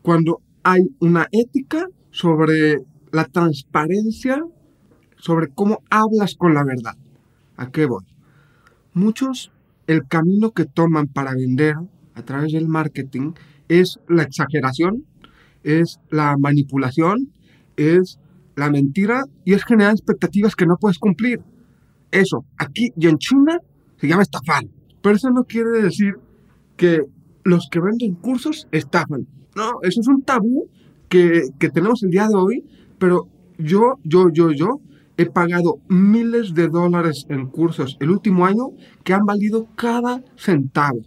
[0.03, 4.39] Cuando hay una ética sobre la transparencia,
[5.17, 6.93] sobre cómo hablas con la verdad.
[7.57, 8.05] ¿A qué voy?
[8.93, 9.51] Muchos
[9.87, 11.73] el camino que toman para vender
[12.13, 13.31] a través del marketing
[13.67, 15.07] es la exageración,
[15.63, 17.31] es la manipulación,
[17.77, 18.19] es
[18.55, 21.41] la mentira y es generar expectativas que no puedes cumplir.
[22.11, 23.57] Eso, aquí y en China
[23.97, 24.63] se llama estafar.
[25.01, 26.13] Pero eso no quiere decir
[26.77, 27.01] que
[27.43, 29.27] los que venden cursos estafan.
[29.55, 30.69] No, eso es un tabú
[31.09, 32.63] que, que tenemos el día de hoy,
[32.99, 34.79] pero yo, yo, yo, yo
[35.17, 38.69] he pagado miles de dólares en cursos el último año
[39.03, 41.01] que han valido cada centavo.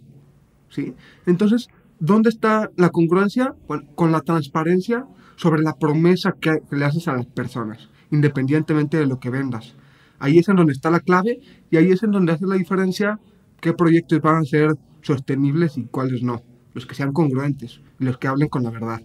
[0.69, 0.93] ¿sí?
[1.25, 1.67] Entonces,
[1.99, 3.55] ¿dónde está la congruencia?
[3.95, 5.05] con la transparencia
[5.37, 9.75] sobre la promesa que, le haces a las personas, independientemente de lo que vendas.
[10.19, 13.19] Ahí es en donde está la clave y ahí es en donde hace la diferencia
[13.61, 16.41] qué proyectos van a ser sostenibles y cuáles no.
[16.73, 19.01] Los que sean congruentes y los que hablen con la verdad.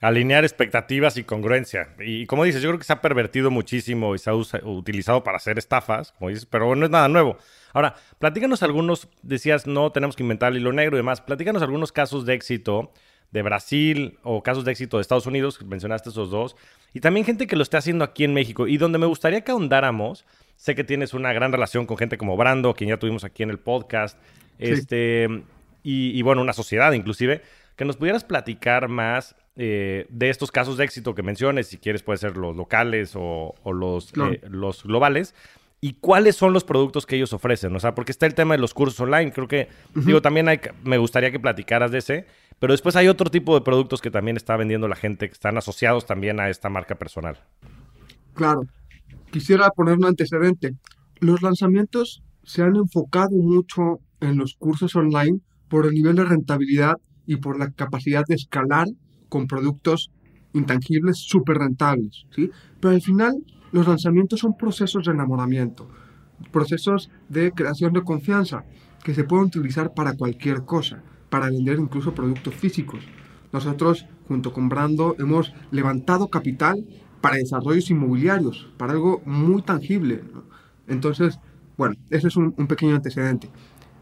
[0.00, 1.94] Alinear expectativas y congruencia.
[1.98, 5.38] Y como dices, yo creo que se ha pervertido muchísimo y se ha utilizado para
[5.38, 7.38] hacer estafas, como dices, pero no es nada nuevo.
[7.72, 11.92] Ahora, platícanos algunos, decías, no tenemos que inventar el hilo negro y demás, platícanos algunos
[11.92, 12.92] casos de éxito
[13.32, 16.56] de Brasil o casos de éxito de Estados Unidos, mencionaste esos dos,
[16.94, 19.50] y también gente que lo esté haciendo aquí en México, y donde me gustaría que
[19.50, 20.24] ahondáramos
[20.56, 23.50] Sé que tienes una gran relación con gente como Brando, quien ya tuvimos aquí en
[23.50, 24.18] el podcast.
[24.58, 25.28] Este,
[25.82, 27.42] y, bueno, una sociedad inclusive.
[27.76, 32.02] Que nos pudieras platicar más eh, de estos casos de éxito que menciones, si quieres
[32.02, 35.34] puede ser los locales o, los, eh, los globales,
[35.80, 37.74] y cuáles son los productos que ellos ofrecen.
[37.76, 40.60] O sea, porque está el tema de los cursos online, creo que, digo, también hay,
[40.84, 42.26] me gustaría que platicaras de ese,
[42.58, 45.56] pero después hay otro tipo de productos que también está vendiendo la gente, que están
[45.58, 47.38] asociados también a esta marca personal.
[48.34, 48.66] Claro.
[49.30, 50.74] Quisiera poner un antecedente.
[51.20, 56.96] Los lanzamientos se han enfocado mucho en los cursos online por el nivel de rentabilidad
[57.26, 58.88] y por la capacidad de escalar
[59.28, 60.10] con productos
[60.52, 62.26] intangibles súper rentables.
[62.34, 62.50] ¿sí?
[62.80, 65.88] Pero al final los lanzamientos son procesos de enamoramiento,
[66.52, 68.64] procesos de creación de confianza
[69.04, 73.00] que se pueden utilizar para cualquier cosa para vender incluso productos físicos.
[73.52, 76.84] Nosotros, junto con Brando, hemos levantado capital
[77.20, 80.22] para desarrollos inmobiliarios, para algo muy tangible.
[80.86, 81.38] Entonces,
[81.76, 83.50] bueno, ese es un, pequeño antecedente.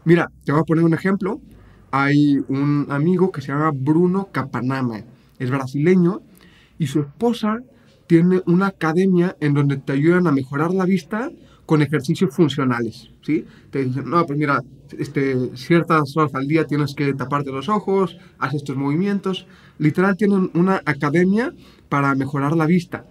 [0.03, 1.41] Mira, te voy a poner un ejemplo.
[1.97, 5.05] Hay un amigo que se llama Bruno Capanama,
[5.39, 6.19] es brasileño,
[6.77, 7.61] y su esposa
[8.05, 11.31] tiene una academia en donde te ayudan a mejorar la vista
[11.65, 13.45] con ejercicios funcionales, ¿sí?
[13.71, 14.61] Te dicen, no, pues mira,
[14.97, 19.47] este, ciertas horas al día tienes que taparte los ojos, haz estos movimientos.
[19.77, 21.53] Literal tienen una academia
[21.87, 23.05] para mejorar la vista.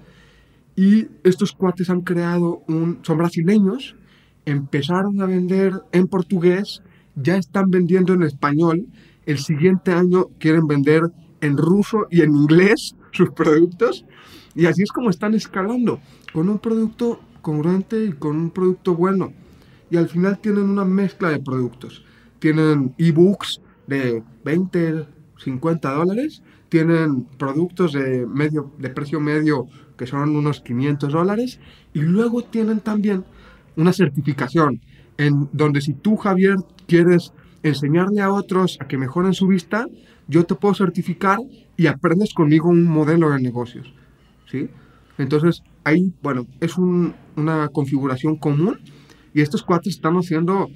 [0.77, 2.99] Y estos cuates han creado un...
[3.01, 3.97] son brasileños,
[4.45, 6.83] empezaron a vender en portugués,
[7.17, 8.87] ya están vendiendo en español,
[9.27, 11.03] el siguiente año quieren vender
[11.41, 14.05] en ruso y en inglés sus productos,
[14.55, 16.01] y así es como están escalando,
[16.33, 19.33] con un producto congruente y con un producto bueno.
[19.91, 22.05] Y al final tienen una mezcla de productos.
[22.39, 25.07] Tienen ebooks de 20,
[25.39, 26.43] 50 dólares.
[26.69, 31.61] Tienen productos de, medio, de precio medio que son unos 500 dólares.
[31.93, 33.25] Y luego tienen también
[33.77, 34.81] una certificación
[35.17, 39.87] en donde si tú, Javier, quieres enseñarle a otros a que mejoren su vista,
[40.29, 41.39] yo te puedo certificar
[41.77, 43.93] y aprendes conmigo un modelo de negocios.
[44.51, 44.69] ¿sí?
[45.19, 48.79] Entonces, ahí, bueno, es una configuración común
[49.33, 50.69] y estos cuates están haciendo,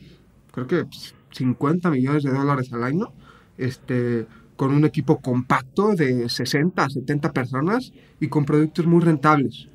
[0.53, 0.85] creo que
[1.33, 3.13] 50 millones de dólares al año,
[3.57, 9.69] este, con un equipo compacto de 60 a 70 personas y con productos muy rentables.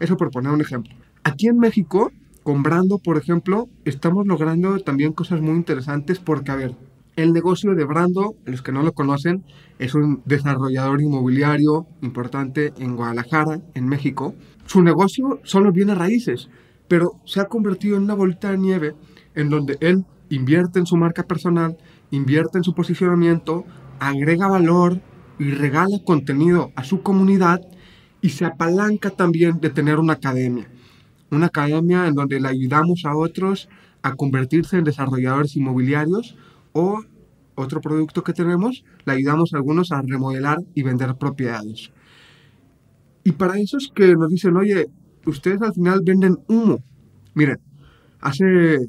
[0.00, 0.92] Eso por poner un ejemplo.
[1.22, 2.10] Aquí en México,
[2.48, 6.74] con Brando, por ejemplo, estamos logrando también cosas muy interesantes porque, a ver,
[7.16, 9.44] el negocio de Brando, los que no lo conocen,
[9.78, 14.34] es un desarrollador inmobiliario importante en Guadalajara, en México.
[14.64, 16.48] Su negocio son los bienes raíces,
[16.88, 18.94] pero se ha convertido en una bolita de nieve
[19.34, 21.76] en donde él invierte en su marca personal,
[22.10, 23.66] invierte en su posicionamiento,
[24.00, 25.02] agrega valor
[25.38, 27.60] y regala contenido a su comunidad
[28.22, 30.66] y se apalanca también de tener una academia.
[31.30, 33.68] Una academia en donde le ayudamos a otros
[34.02, 36.36] a convertirse en desarrolladores inmobiliarios
[36.72, 37.00] o
[37.54, 41.90] otro producto que tenemos, le ayudamos a algunos a remodelar y vender propiedades.
[43.24, 44.86] Y para esos que nos dicen, oye,
[45.26, 46.78] ustedes al final venden humo.
[47.34, 47.58] Miren,
[48.20, 48.88] hace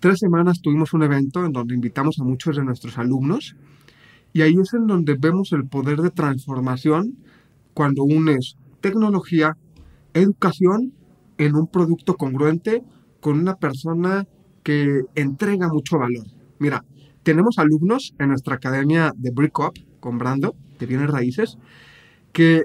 [0.00, 3.56] tres semanas tuvimos un evento en donde invitamos a muchos de nuestros alumnos
[4.32, 7.16] y ahí es en donde vemos el poder de transformación
[7.72, 9.56] cuando unes tecnología,
[10.12, 10.92] educación
[11.38, 12.82] en un producto congruente
[13.20, 14.26] con una persona
[14.62, 16.26] que entrega mucho valor.
[16.58, 16.84] Mira,
[17.22, 21.58] tenemos alumnos en nuestra academia de Brick Up con Brando, que viene raíces,
[22.32, 22.64] que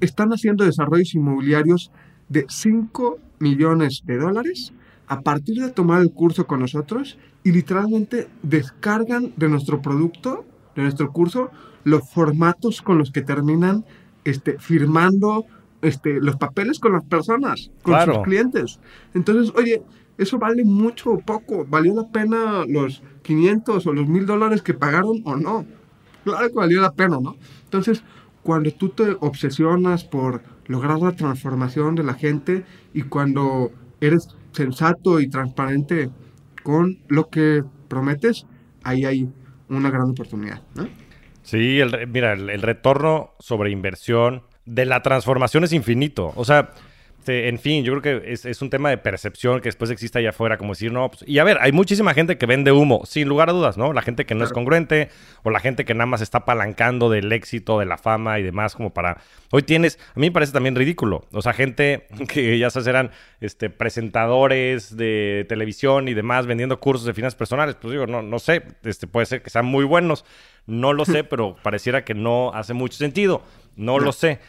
[0.00, 1.90] están haciendo desarrollos inmobiliarios
[2.28, 4.72] de 5 millones de dólares
[5.06, 10.44] a partir de tomar el curso con nosotros y literalmente descargan de nuestro producto,
[10.76, 11.50] de nuestro curso,
[11.84, 13.84] los formatos con los que terminan
[14.24, 15.46] este, firmando
[15.82, 18.80] este, los papeles con las personas, con sus clientes.
[19.14, 19.82] Entonces, oye,
[20.16, 21.64] eso vale mucho o poco.
[21.64, 25.64] ¿Valió la pena los 500 o los 1000 dólares que pagaron o no?
[26.24, 27.36] Claro que valió la pena, ¿no?
[27.64, 28.02] Entonces,
[28.42, 35.20] cuando tú te obsesionas por lograr la transformación de la gente y cuando eres sensato
[35.20, 36.10] y transparente
[36.62, 38.46] con lo que prometes,
[38.82, 39.30] ahí hay
[39.68, 40.62] una gran oportunidad.
[40.74, 40.88] ¿no?
[41.42, 46.32] Sí, mira, el retorno sobre inversión de la transformación es infinito.
[46.36, 46.70] O sea,
[47.28, 50.30] este, en fin, yo creo que es, un tema de percepción que después existe allá
[50.30, 53.28] afuera, como decir, no, pues, y a ver, hay muchísima gente que vende humo, sin
[53.28, 53.92] lugar a dudas, ¿no?
[53.92, 55.10] La gente que no es congruente
[55.42, 58.74] o la gente que nada más está apalancando del éxito, de la fama y demás,
[58.74, 59.18] como para...
[59.50, 63.10] Hoy tienes, a mí me parece también ridículo, o sea, gente que ya se eran
[63.42, 68.38] este, presentadores de televisión y demás vendiendo cursos de finanzas personales, pues digo, no, no
[68.38, 70.24] sé, este, puede ser que sean muy buenos,
[70.64, 73.42] no lo sé, pero pareciera que no hace mucho sentido,
[73.76, 73.98] no.
[73.98, 74.40] lo sé.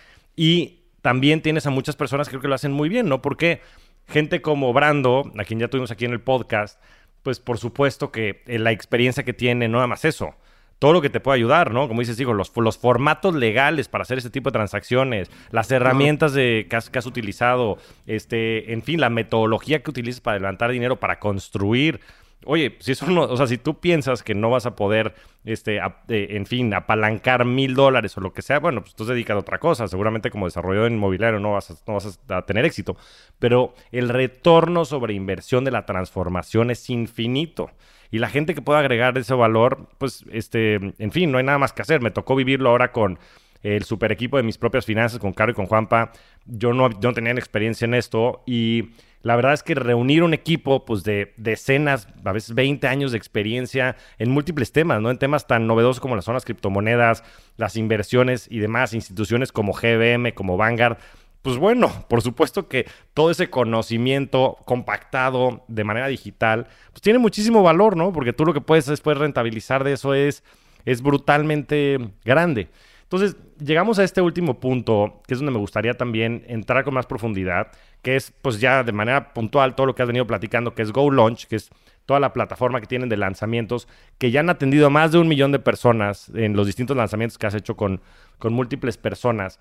[0.42, 3.22] Y también tienes a muchas personas que creo que lo hacen muy bien, ¿no?
[3.22, 3.60] Porque
[4.08, 6.82] gente como Brando, a quien ya tuvimos aquí en el podcast,
[7.24, 10.36] pues por supuesto que eh, la experiencia que tiene, no nada más eso,
[10.80, 11.90] todo lo que te puede ayudar, ¿no?
[11.90, 16.32] Como dices, digo, los, los formatos legales para hacer este tipo de transacciones, las herramientas
[16.32, 21.20] de, que, has, utilizado, este, en fin, la metodología que utilizas para levantar dinero, para
[21.20, 22.00] construir.
[22.46, 25.78] Oye, si eso no, o sea, si tú piensas que no vas a poder, este,
[25.78, 29.40] eh, en fin, apalancar mil dólares o lo que sea, bueno, pues tú dedicas a
[29.40, 29.88] otra cosa.
[29.88, 32.96] Seguramente como desarrollador inmobiliario no vas, no vas a tener éxito.
[33.40, 37.72] Pero el retorno sobre inversión de la transformación es infinito
[38.12, 41.58] y la gente que pueda agregar ese valor, pues, este, en fin, no hay nada
[41.58, 42.02] más que hacer.
[42.02, 43.20] Me tocó vivirlo ahora con
[43.62, 46.12] el super equipo de mis propias finanzas, con Caro y con Juanpa.
[46.46, 50.34] Yo no, yo no tenía experiencia en esto y la verdad es que reunir un
[50.34, 55.12] equipo pues de decenas, a veces 20 años de experiencia en múltiples temas, ¿no?
[55.12, 57.24] En temas tan novedosos como las zonas criptomonedas,
[57.58, 60.98] las inversiones y demás, instituciones como GBM, como Vanguard,
[61.42, 67.64] pues bueno, por supuesto que todo ese conocimiento compactado de manera digital, pues tiene muchísimo
[67.64, 68.12] valor, ¿no?
[68.12, 70.44] Porque tú lo que puedes después rentabilizar de eso es,
[70.86, 72.70] es brutalmente grande.
[73.04, 77.06] Entonces, llegamos a este último punto, que es donde me gustaría también entrar con más
[77.06, 77.72] profundidad,
[78.02, 80.92] que es pues ya de manera puntual todo lo que has venido platicando, que es
[80.92, 81.70] Go Launch, que es
[82.06, 85.28] toda la plataforma que tienen de lanzamientos, que ya han atendido a más de un
[85.28, 88.02] millón de personas en los distintos lanzamientos que has hecho con,
[88.40, 89.60] con múltiples personas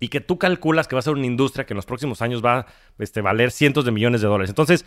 [0.00, 2.44] y que tú calculas que va a ser una industria que en los próximos años
[2.44, 2.66] va a
[2.98, 4.48] este, valer cientos de millones de dólares.
[4.50, 4.84] Entonces,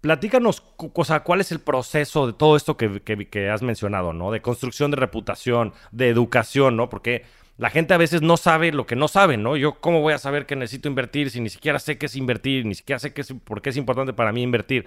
[0.00, 4.32] platícanos, cosa, cuál es el proceso de todo esto que, has mencionado, ¿no?
[4.32, 6.88] De construcción de reputación, de educación, ¿no?
[6.88, 7.24] Porque
[7.58, 9.56] la gente a veces no sabe lo que no sabe, ¿no?
[9.56, 12.64] Yo, ¿cómo voy a saber que necesito invertir si ni siquiera sé qué es invertir,
[12.64, 14.86] ni siquiera sé qué es, por qué es importante para mí invertir?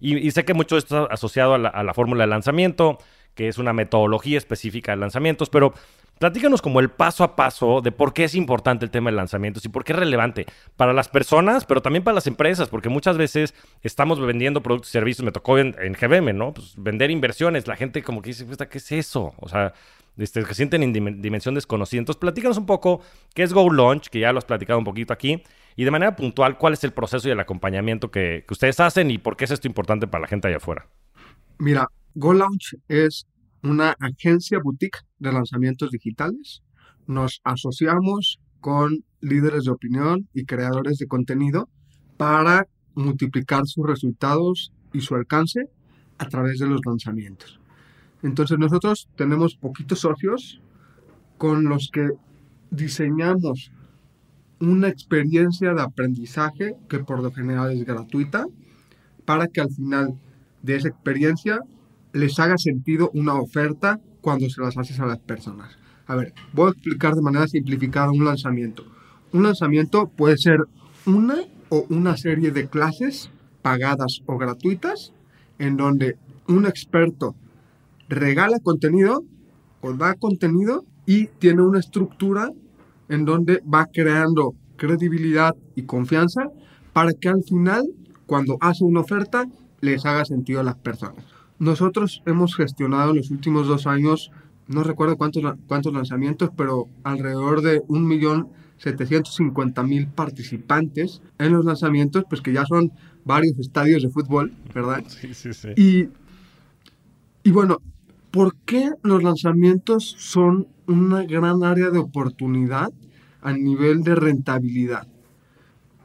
[0.00, 2.98] Y, sé que mucho esto está asociado a la, a la fórmula de lanzamiento,
[3.34, 5.72] que es una metodología específica de lanzamientos, pero
[6.20, 9.64] Platícanos como el paso a paso de por qué es importante el tema de lanzamientos
[9.64, 10.44] y por qué es relevante
[10.76, 14.92] para las personas, pero también para las empresas, porque muchas veces estamos vendiendo productos y
[14.92, 16.52] servicios, me tocó en, GBM, ¿no?
[16.52, 19.32] Pues vender inversiones, la gente como que dice, ¿qué es eso?
[19.38, 19.72] O sea,
[20.18, 22.00] este, sienten en dimensión desconocida.
[22.00, 23.00] Entonces, platícanos un poco
[23.34, 25.42] qué es Go Launch, que ya lo has platicado un poquito aquí,
[25.74, 29.10] y de manera puntual, cuál es el proceso y el acompañamiento que, que ustedes hacen
[29.10, 30.86] y por qué es esto importante para la gente allá afuera.
[31.56, 33.26] Mira, Go Launch es
[33.62, 36.62] una agencia boutique de lanzamientos digitales.
[37.06, 41.68] Nos asociamos con líderes de opinión y creadores de contenido
[42.16, 45.68] para multiplicar sus resultados y su alcance
[46.18, 47.60] a través de los lanzamientos.
[48.22, 50.60] Entonces nosotros tenemos poquitos socios
[51.38, 52.10] con los que
[52.70, 53.72] diseñamos
[54.60, 58.46] una experiencia de aprendizaje que por lo general es gratuita
[59.24, 60.18] para que al final
[60.62, 61.60] de esa experiencia
[62.12, 65.76] les haga sentido una oferta cuando se las haces a las personas.
[66.06, 68.84] A ver, voy a explicar de manera simplificada un lanzamiento.
[69.32, 70.58] Un lanzamiento puede ser
[71.06, 71.36] una
[71.68, 73.30] o una serie de clases
[73.62, 75.12] pagadas o gratuitas
[75.58, 76.16] en donde
[76.48, 77.36] un experto
[78.08, 79.22] regala contenido
[79.80, 82.50] o da contenido y tiene una estructura
[83.08, 86.42] en donde va creando credibilidad y confianza
[86.92, 87.84] para que al final,
[88.26, 89.46] cuando hace una oferta,
[89.80, 91.24] les haga sentido a las personas.
[91.60, 94.32] Nosotros hemos gestionado en los últimos dos años,
[94.66, 102.54] no recuerdo cuántos, cuántos lanzamientos, pero alrededor de 1.750.000 participantes en los lanzamientos, pues que
[102.54, 102.92] ya son
[103.26, 105.04] varios estadios de fútbol, ¿verdad?
[105.06, 105.68] Sí, sí, sí.
[105.76, 106.08] Y,
[107.42, 107.82] y bueno,
[108.30, 112.90] ¿por qué los lanzamientos son una gran área de oportunidad
[113.42, 115.06] a nivel de rentabilidad?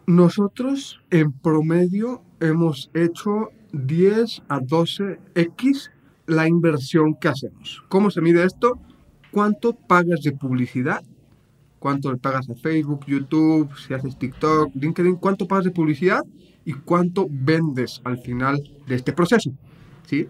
[0.06, 5.92] Nosotros en promedio hemos hecho 10 a 12x
[6.28, 7.84] la inversión que hacemos.
[7.90, 8.80] ¿Cómo se mide esto?
[9.32, 11.04] ¿Cuánto pagas de publicidad?
[11.80, 15.18] ¿Cuánto le pagas a Facebook, YouTube, si haces TikTok, LinkedIn?
[15.18, 16.22] ¿Cuánto pagas de publicidad?
[16.64, 19.52] ¿Y cuánto vendes al final de este proceso?
[20.08, 20.28] ¿Sí?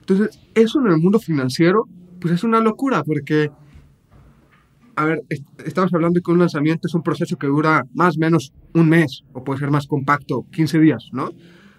[0.00, 1.86] Entonces, eso en el mundo financiero,
[2.20, 3.50] pues es una locura, porque,
[4.96, 5.22] a ver,
[5.64, 9.24] estamos hablando que un lanzamiento es un proceso que dura más o menos un mes,
[9.32, 11.30] o puede ser más compacto, 15 días, ¿no?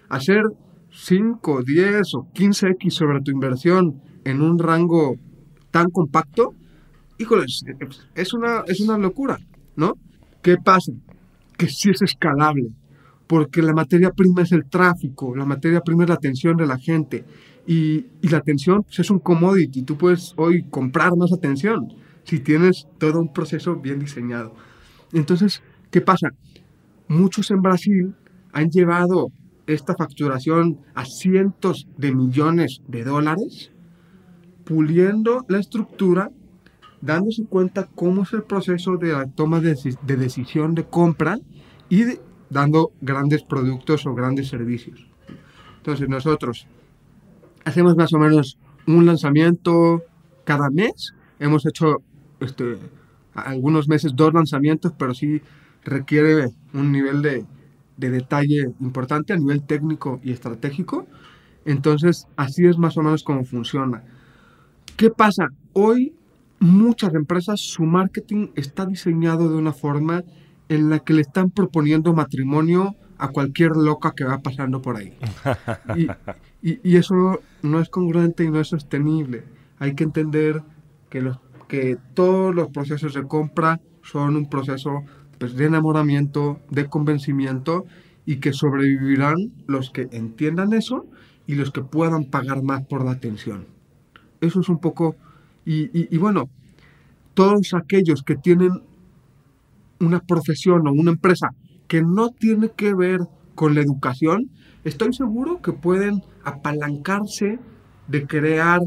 [0.08, 0.42] Hacer
[0.96, 5.16] 5, 10 o 15x sobre tu inversión en un rango
[5.70, 6.54] tan compacto,
[7.18, 7.44] híjole,
[8.14, 9.38] es una, es una locura,
[9.76, 9.92] ¿no?
[10.42, 10.92] ¿Qué pasa?
[11.58, 12.70] Que sí es escalable,
[13.26, 16.78] porque la materia prima es el tráfico, la materia prima es la atención de la
[16.78, 17.24] gente,
[17.66, 21.88] y, y la atención pues, es un commodity, tú puedes hoy comprar más atención
[22.24, 24.54] si tienes todo un proceso bien diseñado.
[25.12, 26.30] Entonces, ¿qué pasa?
[27.06, 28.14] Muchos en Brasil
[28.52, 29.30] han llevado
[29.66, 33.72] esta facturación a cientos de millones de dólares,
[34.64, 36.30] puliendo la estructura
[37.00, 41.38] dándose cuenta cómo es el proceso de la toma de, de decisión de compra
[41.88, 42.04] y
[42.50, 45.06] dando grandes productos o grandes servicios.
[45.78, 46.66] Entonces nosotros
[47.64, 50.02] hacemos más o menos un lanzamiento
[50.44, 51.14] cada mes.
[51.38, 52.02] Hemos hecho
[52.40, 52.78] este,
[53.34, 55.42] algunos meses dos lanzamientos, pero sí
[55.84, 57.44] requiere un nivel de,
[57.96, 61.06] de detalle importante a nivel técnico y estratégico.
[61.64, 64.02] Entonces, así es más o menos como funciona.
[64.96, 65.48] ¿Qué pasa?
[65.72, 66.14] Hoy
[66.58, 70.24] muchas empresas, su marketing está diseñado de una forma
[70.68, 75.16] en la que le están proponiendo matrimonio a cualquier loca que va pasando por ahí.
[76.62, 79.44] Y, y, eso no es congruente y no es sostenible.
[79.78, 80.62] Hay que entender
[81.10, 81.38] que, los,
[81.68, 85.04] que todos los procesos de compra son un proceso
[85.38, 87.84] pues, de enamoramiento, de convencimiento
[88.24, 91.06] y que sobrevivirán los que entiendan eso
[91.46, 93.66] y los que puedan pagar más por la atención.
[94.40, 95.16] Eso es un poco...
[95.64, 96.48] Y, y bueno,
[97.34, 98.70] todos aquellos que tienen
[100.00, 101.50] una profesión o una empresa
[101.88, 103.20] que no tiene que ver
[103.54, 104.50] con la educación,
[104.84, 107.58] estoy seguro que pueden apalancarse
[108.06, 108.80] de crear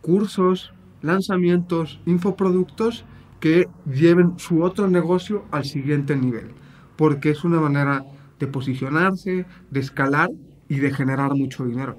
[0.00, 0.72] cursos,
[1.02, 3.04] lanzamientos, infoproductos
[3.40, 6.52] que lleven su otro negocio al siguiente nivel,
[6.96, 8.04] porque es una manera
[8.38, 10.30] de posicionarse, de escalar
[10.68, 11.98] y de generar mucho dinero.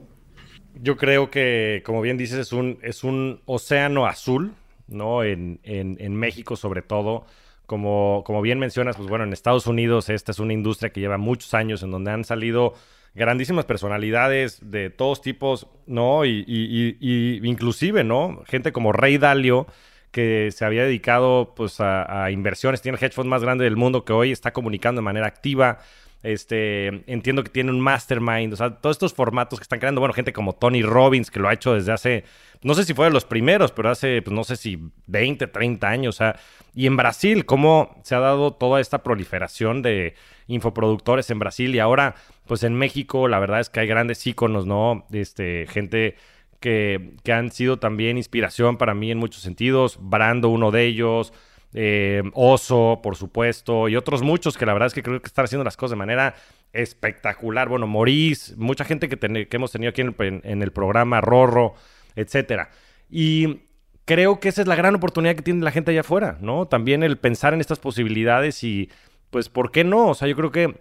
[0.75, 4.53] Yo creo que, como bien dices, es un, es un océano azul,
[4.87, 5.23] ¿no?
[5.23, 7.25] En, en, en México sobre todo
[7.67, 11.17] como, como bien mencionas, pues bueno, en Estados Unidos esta es una industria que lleva
[11.17, 12.73] muchos años en donde han salido
[13.13, 16.23] grandísimas personalidades de todos tipos, ¿no?
[16.25, 18.41] Y, y, inclusive, ¿no?
[18.45, 19.67] Gente como Rey Dalio,
[20.11, 24.05] que se había dedicado pues a, inversiones, tiene el hedge fund más grande del mundo
[24.05, 25.79] que hoy está comunicando de manera activa.
[26.23, 30.13] Este, entiendo que tiene un mastermind, o sea, todos estos formatos que están creando, bueno,
[30.13, 32.23] gente como Tony Robbins, que lo ha hecho desde hace,
[32.63, 35.87] no sé si fue de los primeros, pero hace, pues no sé si 20, 30
[35.87, 36.39] años, o sea,
[36.73, 40.15] y en Brasil, cómo se ha dado toda esta proliferación de
[40.47, 42.15] infoproductores en Brasil y ahora,
[42.47, 45.05] pues en México, la verdad es que hay grandes íconos, ¿no?
[45.11, 46.15] Este, gente
[46.59, 51.33] que, han sido también inspiración para mí en muchos sentidos, Brando, uno de ellos,
[51.73, 55.45] eh, Oso, por supuesto, y otros muchos que la verdad es que creo que están
[55.45, 56.35] haciendo las cosas de manera
[56.73, 57.69] espectacular.
[57.69, 61.75] Bueno, Morís, mucha gente que, que hemos tenido aquí en el, programa, Rorro,
[62.15, 62.69] etcétera.
[63.09, 63.61] Y
[64.05, 66.65] creo que esa es la gran oportunidad que tiene la gente allá afuera, ¿no?
[66.65, 68.89] También el pensar en estas posibilidades y,
[69.29, 70.07] pues, ¿por qué no?
[70.07, 70.75] O sea, yo creo que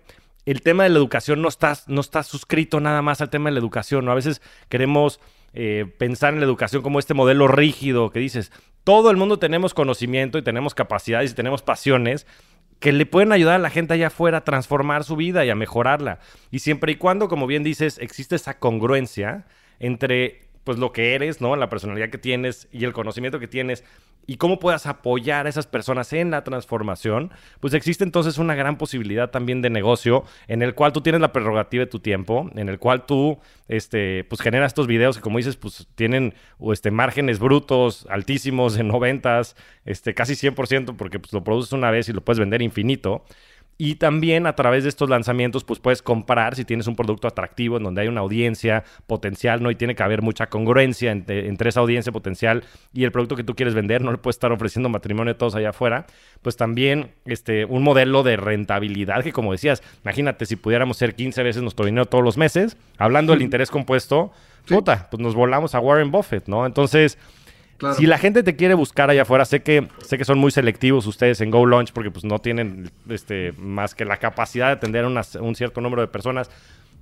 [0.45, 3.55] el tema de la educación no está, no está suscrito nada más al tema de
[3.55, 4.13] la educación, ¿no?
[4.13, 5.21] A veces queremos
[5.59, 8.53] eh, pensar en la educación como este modelo rígido que dices,
[8.85, 12.27] todo el mundo tenemos conocimiento y tenemos capacidades y tenemos pasiones
[12.79, 15.55] que le pueden ayudar a la gente allá afuera a transformar su vida y a
[15.55, 16.19] mejorarla.
[16.51, 19.47] Y siempre y cuando, como bien dices, existe esa congruencia
[19.79, 21.55] entre pues lo que eres, ¿no?
[21.55, 23.85] La personalidad que tienes y el conocimiento que tienes
[24.27, 28.77] y cómo puedas apoyar a esas personas en la transformación, pues existe entonces una gran
[28.77, 32.69] posibilidad también de negocio en el cual tú tienes la prerrogativa de tu tiempo, en
[32.69, 33.39] el cual tú,
[33.69, 36.35] este, pues generas estos videos que como dices, pues tienen
[36.73, 39.55] este, márgenes brutos altísimos en noventas,
[39.85, 43.25] este, casi 100% porque pues lo produces una vez y lo puedes vender infinito.
[43.79, 47.77] Y también a través de estos lanzamientos, pues puedes comprar si tienes un producto atractivo
[47.77, 49.71] en donde hay una audiencia potencial, ¿no?
[49.71, 52.65] Y tiene que haber mucha congruencia entre, esa audiencia potencial
[52.95, 55.55] y el producto que tú quieres vender, no le puedes estar ofreciendo matrimonio a todos
[55.57, 56.07] allá afuera.
[56.41, 61.43] Pues también este, un modelo de rentabilidad que, como decías, imagínate si pudiéramos ser 15
[61.43, 64.33] veces nuestro dinero todos los meses, hablando del interés compuesto,
[64.67, 66.65] puta, pues nos volamos a Warren Buffett, ¿no?
[66.65, 67.19] Entonces
[67.97, 71.07] si la gente te quiere buscar allá afuera, sé que, sé que son muy selectivos
[71.07, 75.05] ustedes en Go Launch porque pues, no tienen este, más que la capacidad de atender
[75.05, 76.51] a un cierto número de personas.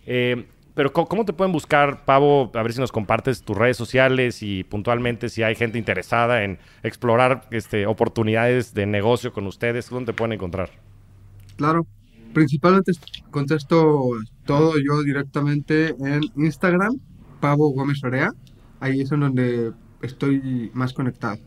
[0.07, 2.51] Eh, pero ¿cómo, te pueden buscar, Pavo?
[2.53, 6.59] A ver si nos compartes tus redes sociales y puntualmente si hay gente interesada en
[6.83, 10.71] explorar este, oportunidades de negocio con ustedes, ¿dónde te pueden encontrar?
[11.57, 11.87] Claro,
[12.33, 12.91] principalmente
[13.31, 14.11] contesto
[14.45, 16.99] todo yo directamente en Instagram,
[17.41, 18.33] Pavo Gómez Orea.
[18.81, 19.73] Ahí es en donde
[20.05, 21.39] estoy más conectado.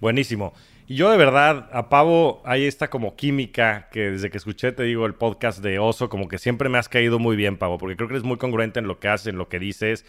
[0.00, 0.52] Buenísimo.
[0.86, 4.82] Y yo de verdad, a Pavo, hay esta como química que desde que escuché, te
[4.82, 7.94] digo, el podcast de Oso, como que siempre me has caído muy bien, Pavo, porque
[7.94, 10.04] creo que eres muy congruente en lo que haces, en lo que dices.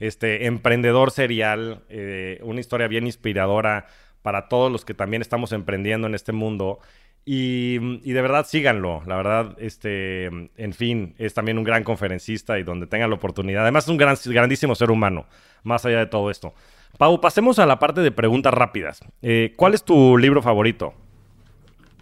[0.00, 3.86] Este, emprendedor serial, eh, una historia bien inspiradora
[4.22, 6.80] para todos los que también estamos emprendiendo en este mundo.
[7.26, 12.64] Y, de verdad síganlo, la verdad, este, en fin, es también un gran conferencista y
[12.64, 13.62] donde tengan la oportunidad.
[13.62, 15.26] Además es un gran, grandísimo ser humano,
[15.62, 16.54] más allá de todo esto.
[16.98, 19.00] Pau, pasemos a la parte de preguntas rápidas.
[19.20, 20.94] Eh, ¿Cuál es tu libro favorito?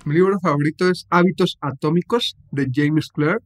[0.05, 3.41] Mi libro favorito es Hábitos Atómicos de James Clear.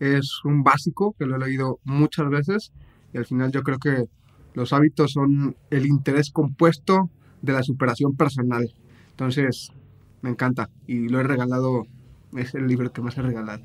[0.00, 2.72] Es un básico que lo he leído muchas veces
[3.12, 4.06] y al final yo creo que
[4.54, 7.08] los hábitos son el interés compuesto
[7.42, 8.68] de la superación personal.
[9.10, 9.70] Entonces,
[10.22, 11.86] me encanta y lo he regalado,
[12.36, 13.62] es el libro que más he regalado.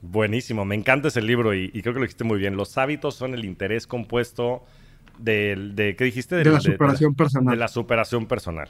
[0.00, 2.56] Buenísimo, me encanta ese libro y, creo que lo dijiste muy bien.
[2.56, 4.62] Los hábitos son el interés compuesto
[5.20, 6.36] de, de ¿qué dijiste?
[6.36, 7.54] De, la superación personal.
[7.54, 8.68] De la superación personal.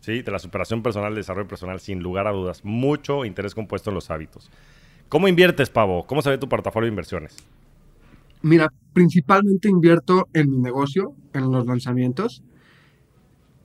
[0.00, 2.64] Sí, de la superación personal, desarrollo personal, sin lugar a dudas.
[2.64, 4.50] Mucho interés compuesto en los hábitos.
[5.08, 6.06] ¿Cómo inviertes, Pavo?
[6.06, 7.36] ¿Cómo se ve tu portafolio de inversiones?
[8.42, 12.42] Mira, principalmente invierto en mi negocio, en los lanzamientos.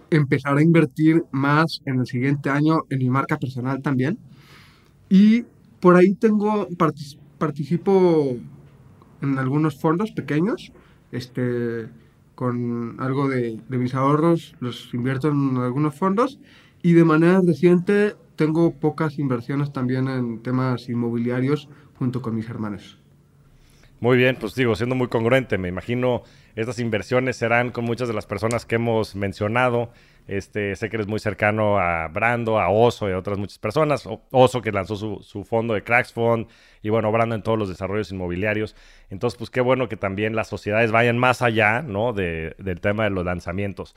[0.09, 4.17] Empezar a invertir más en el siguiente año en mi marca personal también.
[5.09, 5.43] Y
[5.81, 6.67] por ahí tengo,
[7.37, 8.37] participo
[9.21, 10.71] en algunos fondos pequeños,
[11.11, 11.89] este,
[12.39, 16.39] con algo de, de mis ahorros, los invierto en algunos fondos
[16.81, 22.97] y de manera reciente tengo pocas inversiones también en temas inmobiliarios junto con mis hermanos.
[23.99, 26.23] Muy bien, pues digo, siendo muy congruente, me imagino
[26.55, 29.91] estas inversiones serán con muchas de las personas que hemos mencionado.
[30.29, 34.07] Este, sé que eres muy cercano a Brando, a Oso y a otras muchas personas.
[34.29, 36.45] Oso que lanzó su, fondo de Cracks Fund
[36.83, 38.75] y bueno, Brando en todos los desarrollos inmobiliarios.
[39.09, 42.13] Entonces, pues qué bueno que también las sociedades vayan más allá, ¿no?
[42.13, 43.95] del tema de los lanzamientos.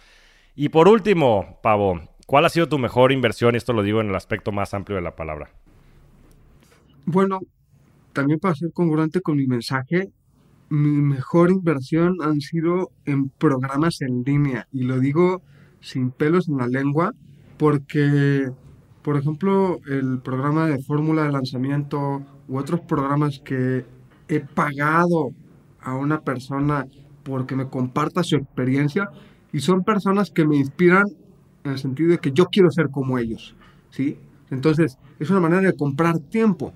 [0.55, 3.55] Y por último, Pavo, ¿cuál ha sido tu mejor inversión?
[3.55, 5.51] Y esto lo digo en el aspecto más amplio de la palabra.
[7.05, 7.41] Bueno,
[8.15, 10.09] también para ser congruente con mi mensaje,
[10.71, 14.67] mi mejor inversión han sido en programas en línea.
[14.73, 15.43] Y lo digo
[15.83, 17.13] sin pelos en la lengua
[17.59, 18.51] porque,
[19.03, 23.85] por ejemplo, el programa de fórmula de lanzamiento u otros programas que
[24.29, 25.33] he pagado
[25.81, 26.87] a una persona
[27.23, 29.11] porque me comparta su experiencia
[29.53, 31.05] y son personas que me inspiran
[31.65, 33.55] en el sentido de que yo quiero ser como ellos,
[33.91, 34.17] ¿sí?
[34.51, 36.73] Entonces, es una manera de comprar tiempo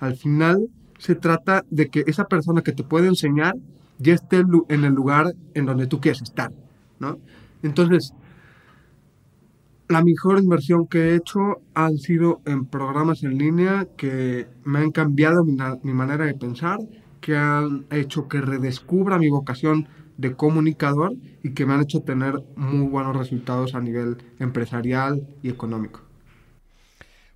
[0.00, 3.54] al final se trata de que esa persona que te puede enseñar
[3.98, 6.50] ya esté en el lugar en donde tú quieres estar,
[6.98, 7.18] ¿no?
[7.62, 8.14] Entonces,
[9.90, 14.92] la mejor inversión que he hecho han sido en programas en línea que me han
[14.92, 16.78] cambiado mi, manera de pensar,
[17.20, 22.34] que han hecho que redescubra mi vocación de comunicador y que me han hecho tener
[22.54, 26.02] muy buenos resultados a nivel empresarial y económico.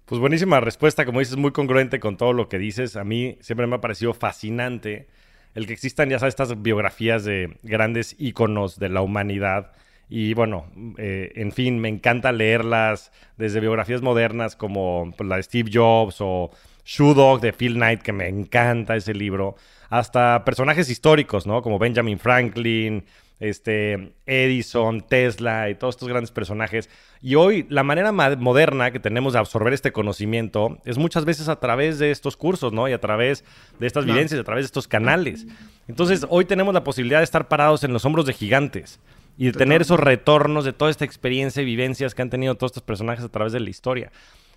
[0.07, 2.95] Pues buenísima respuesta, como dices, muy congruente con todo lo que dices.
[2.95, 5.09] A mí siempre me ha parecido fascinante
[5.55, 9.73] el que existan, ya sabes, estas biografías de grandes íconos de la humanidad.
[10.17, 15.43] Y bueno, eh, en fin, me encanta leerlas desde biografías modernas como pues, la de
[15.43, 16.53] Steve Jobs o
[16.85, 19.57] Shoe Dog de Phil Knight, que me encanta ese libro,
[19.91, 21.62] hasta personajes históricos, ¿no?
[21.62, 23.03] Como Benjamin Franklin,
[23.41, 26.89] este, Edison, Tesla y todos estos grandes personajes.
[27.21, 31.59] Y hoy la manera moderna que tenemos de absorber este conocimiento es muchas veces a
[31.59, 32.89] través de estos cursos, ¿no?
[32.89, 33.43] Y a través
[33.81, 35.45] de estas vivencias, a través de estos canales.
[35.89, 39.01] Entonces, hoy tenemos la posibilidad de estar parados en los hombros de gigantes
[39.37, 42.70] y de tener esos retornos de toda esta experiencia y vivencias que han tenido todos
[42.70, 44.12] estos personajes a través de la historia.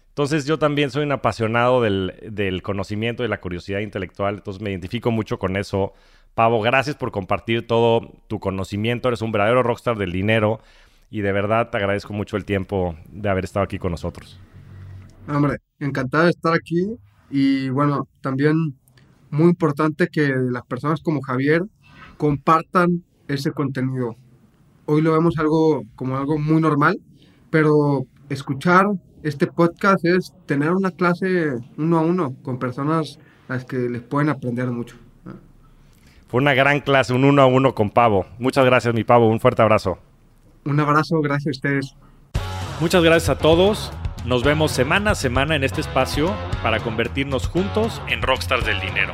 [0.09, 4.71] Entonces yo también soy un apasionado del, del conocimiento y la curiosidad intelectual, entonces me
[4.71, 5.93] identifico mucho con eso.
[6.33, 9.07] Pavo, gracias por compartir todo tu conocimiento.
[9.07, 10.59] Eres un verdadero rockstar del dinero
[11.09, 14.39] y de verdad te agradezco mucho el tiempo de haber estado aquí con nosotros.
[15.27, 16.97] Hombre, encantado de estar aquí
[17.29, 18.75] y bueno, también
[19.29, 21.63] muy importante que las personas como Javier
[22.17, 24.15] compartan ese contenido.
[24.89, 26.97] Hoy lo vemos algo como algo muy normal,
[27.49, 28.85] pero escuchar
[29.21, 33.19] este podcast es tener una clase uno a uno con personas
[33.49, 34.95] a las que les pueden aprender mucho.
[36.29, 38.27] Fue una gran clase, un uno a uno con Pavo.
[38.39, 39.27] Muchas gracias, mi Pavo.
[39.27, 39.97] Un fuerte abrazo.
[40.63, 41.95] Un abrazo, gracias a ustedes.
[42.79, 43.91] Muchas gracias a todos.
[44.25, 46.33] Nos vemos semana a semana en este espacio
[46.63, 49.13] para convertirnos juntos en rockstars del dinero.